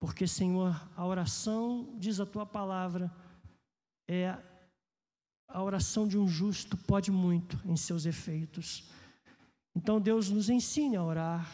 Porque, 0.00 0.26
Senhor, 0.26 0.74
a 0.96 1.06
oração, 1.06 1.94
diz 1.98 2.18
a 2.18 2.26
tua 2.26 2.46
palavra, 2.46 3.12
é 4.08 4.36
a 5.46 5.62
oração 5.62 6.08
de 6.08 6.16
um 6.16 6.26
justo 6.26 6.76
pode 6.76 7.10
muito 7.10 7.60
em 7.66 7.76
seus 7.76 8.06
efeitos. 8.06 8.88
Então, 9.76 10.00
Deus 10.00 10.30
nos 10.30 10.48
ensine 10.48 10.96
a 10.96 11.04
orar, 11.04 11.48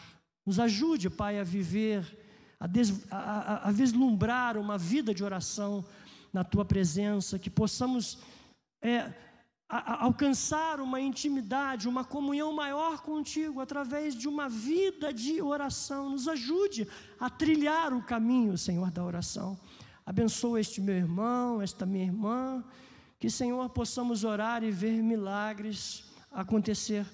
nos 0.45 0.59
ajude, 0.59 1.09
Pai, 1.09 1.39
a 1.39 1.43
viver, 1.43 2.17
a, 2.59 2.65
des, 2.65 3.05
a, 3.11 3.67
a, 3.67 3.71
vislumbrar 3.71 4.57
uma 4.57 4.77
vida 4.77 5.13
de 5.13 5.23
oração 5.23 5.85
na 6.31 6.43
tua 6.43 6.63
presença, 6.63 7.37
que 7.37 7.49
possamos 7.49 8.19
é, 8.81 9.13
a, 9.69 10.05
alcançar 10.05 10.79
uma 10.79 10.99
intimidade, 11.01 11.87
uma 11.87 12.03
comunhão 12.03 12.53
maior 12.53 13.01
contigo 13.01 13.59
através 13.59 14.15
de 14.15 14.27
uma 14.27 14.47
vida 14.47 15.13
de 15.13 15.41
oração. 15.41 16.09
Nos 16.09 16.27
ajude 16.27 16.87
a 17.19 17.29
trilhar 17.29 17.93
o 17.93 18.01
caminho, 18.01 18.57
Senhor, 18.57 18.89
da 18.91 19.03
oração. 19.03 19.59
Abençoa 20.05 20.61
este 20.61 20.79
meu 20.79 20.95
irmão, 20.95 21.61
esta 21.61 21.85
minha 21.85 22.05
irmã, 22.05 22.63
que, 23.19 23.29
Senhor, 23.29 23.69
possamos 23.69 24.23
orar 24.23 24.63
e 24.63 24.71
ver 24.71 25.03
milagres 25.03 26.05
acontecer 26.31 27.05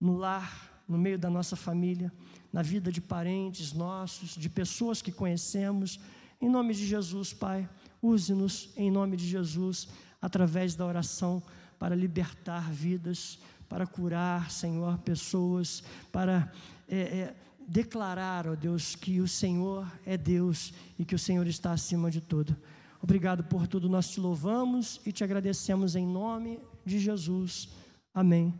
no 0.00 0.16
lar, 0.16 0.82
no 0.88 0.98
meio 0.98 1.18
da 1.18 1.30
nossa 1.30 1.54
família, 1.54 2.12
na 2.52 2.62
vida 2.62 2.90
de 2.90 3.00
parentes 3.00 3.72
nossos, 3.72 4.30
de 4.30 4.48
pessoas 4.48 5.00
que 5.00 5.12
conhecemos. 5.12 6.00
Em 6.40 6.48
nome 6.48 6.74
de 6.74 6.86
Jesus, 6.86 7.32
Pai, 7.32 7.68
use-nos 8.02 8.72
em 8.76 8.90
nome 8.90 9.16
de 9.16 9.26
Jesus, 9.26 9.88
através 10.20 10.74
da 10.74 10.84
oração 10.84 11.42
para 11.84 11.94
libertar 11.94 12.72
vidas, 12.72 13.38
para 13.68 13.86
curar, 13.86 14.50
Senhor, 14.50 14.96
pessoas, 15.00 15.84
para 16.10 16.50
é, 16.88 16.96
é, 16.96 17.34
declarar, 17.68 18.48
ó 18.48 18.54
Deus, 18.54 18.96
que 18.96 19.20
o 19.20 19.28
Senhor 19.28 19.86
é 20.06 20.16
Deus 20.16 20.72
e 20.98 21.04
que 21.04 21.14
o 21.14 21.18
Senhor 21.18 21.46
está 21.46 21.72
acima 21.72 22.10
de 22.10 22.22
tudo. 22.22 22.56
Obrigado 23.02 23.44
por 23.44 23.68
tudo, 23.68 23.86
nós 23.86 24.08
te 24.08 24.18
louvamos 24.18 24.98
e 25.04 25.12
te 25.12 25.22
agradecemos 25.22 25.94
em 25.94 26.06
nome 26.06 26.58
de 26.86 26.98
Jesus. 26.98 27.68
Amém 28.14 28.58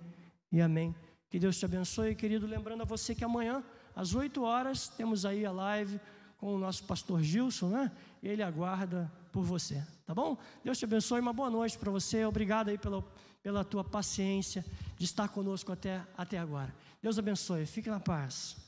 e 0.52 0.60
amém. 0.60 0.94
Que 1.30 1.38
Deus 1.38 1.58
te 1.58 1.64
abençoe, 1.64 2.14
querido. 2.14 2.46
Lembrando 2.46 2.82
a 2.82 2.84
você 2.84 3.14
que 3.14 3.24
amanhã, 3.24 3.64
às 3.96 4.14
8 4.14 4.42
horas, 4.42 4.88
temos 4.88 5.24
aí 5.24 5.46
a 5.46 5.50
live 5.50 5.98
com 6.36 6.54
o 6.54 6.58
nosso 6.58 6.84
pastor 6.84 7.22
Gilson, 7.22 7.70
né? 7.70 7.90
Ele 8.22 8.42
aguarda 8.42 9.10
por 9.34 9.42
você, 9.42 9.84
tá 10.06 10.14
bom? 10.14 10.38
Deus 10.62 10.78
te 10.78 10.84
abençoe, 10.84 11.20
uma 11.20 11.32
boa 11.32 11.50
noite 11.50 11.76
para 11.76 11.90
você. 11.90 12.24
Obrigado 12.24 12.68
aí 12.68 12.78
pela, 12.78 13.04
pela 13.42 13.64
tua 13.64 13.82
paciência 13.82 14.64
de 14.96 15.04
estar 15.04 15.26
conosco 15.28 15.72
até, 15.72 16.00
até 16.16 16.38
agora. 16.38 16.72
Deus 17.02 17.18
abençoe, 17.18 17.66
fique 17.66 17.90
na 17.90 17.98
paz. 17.98 18.63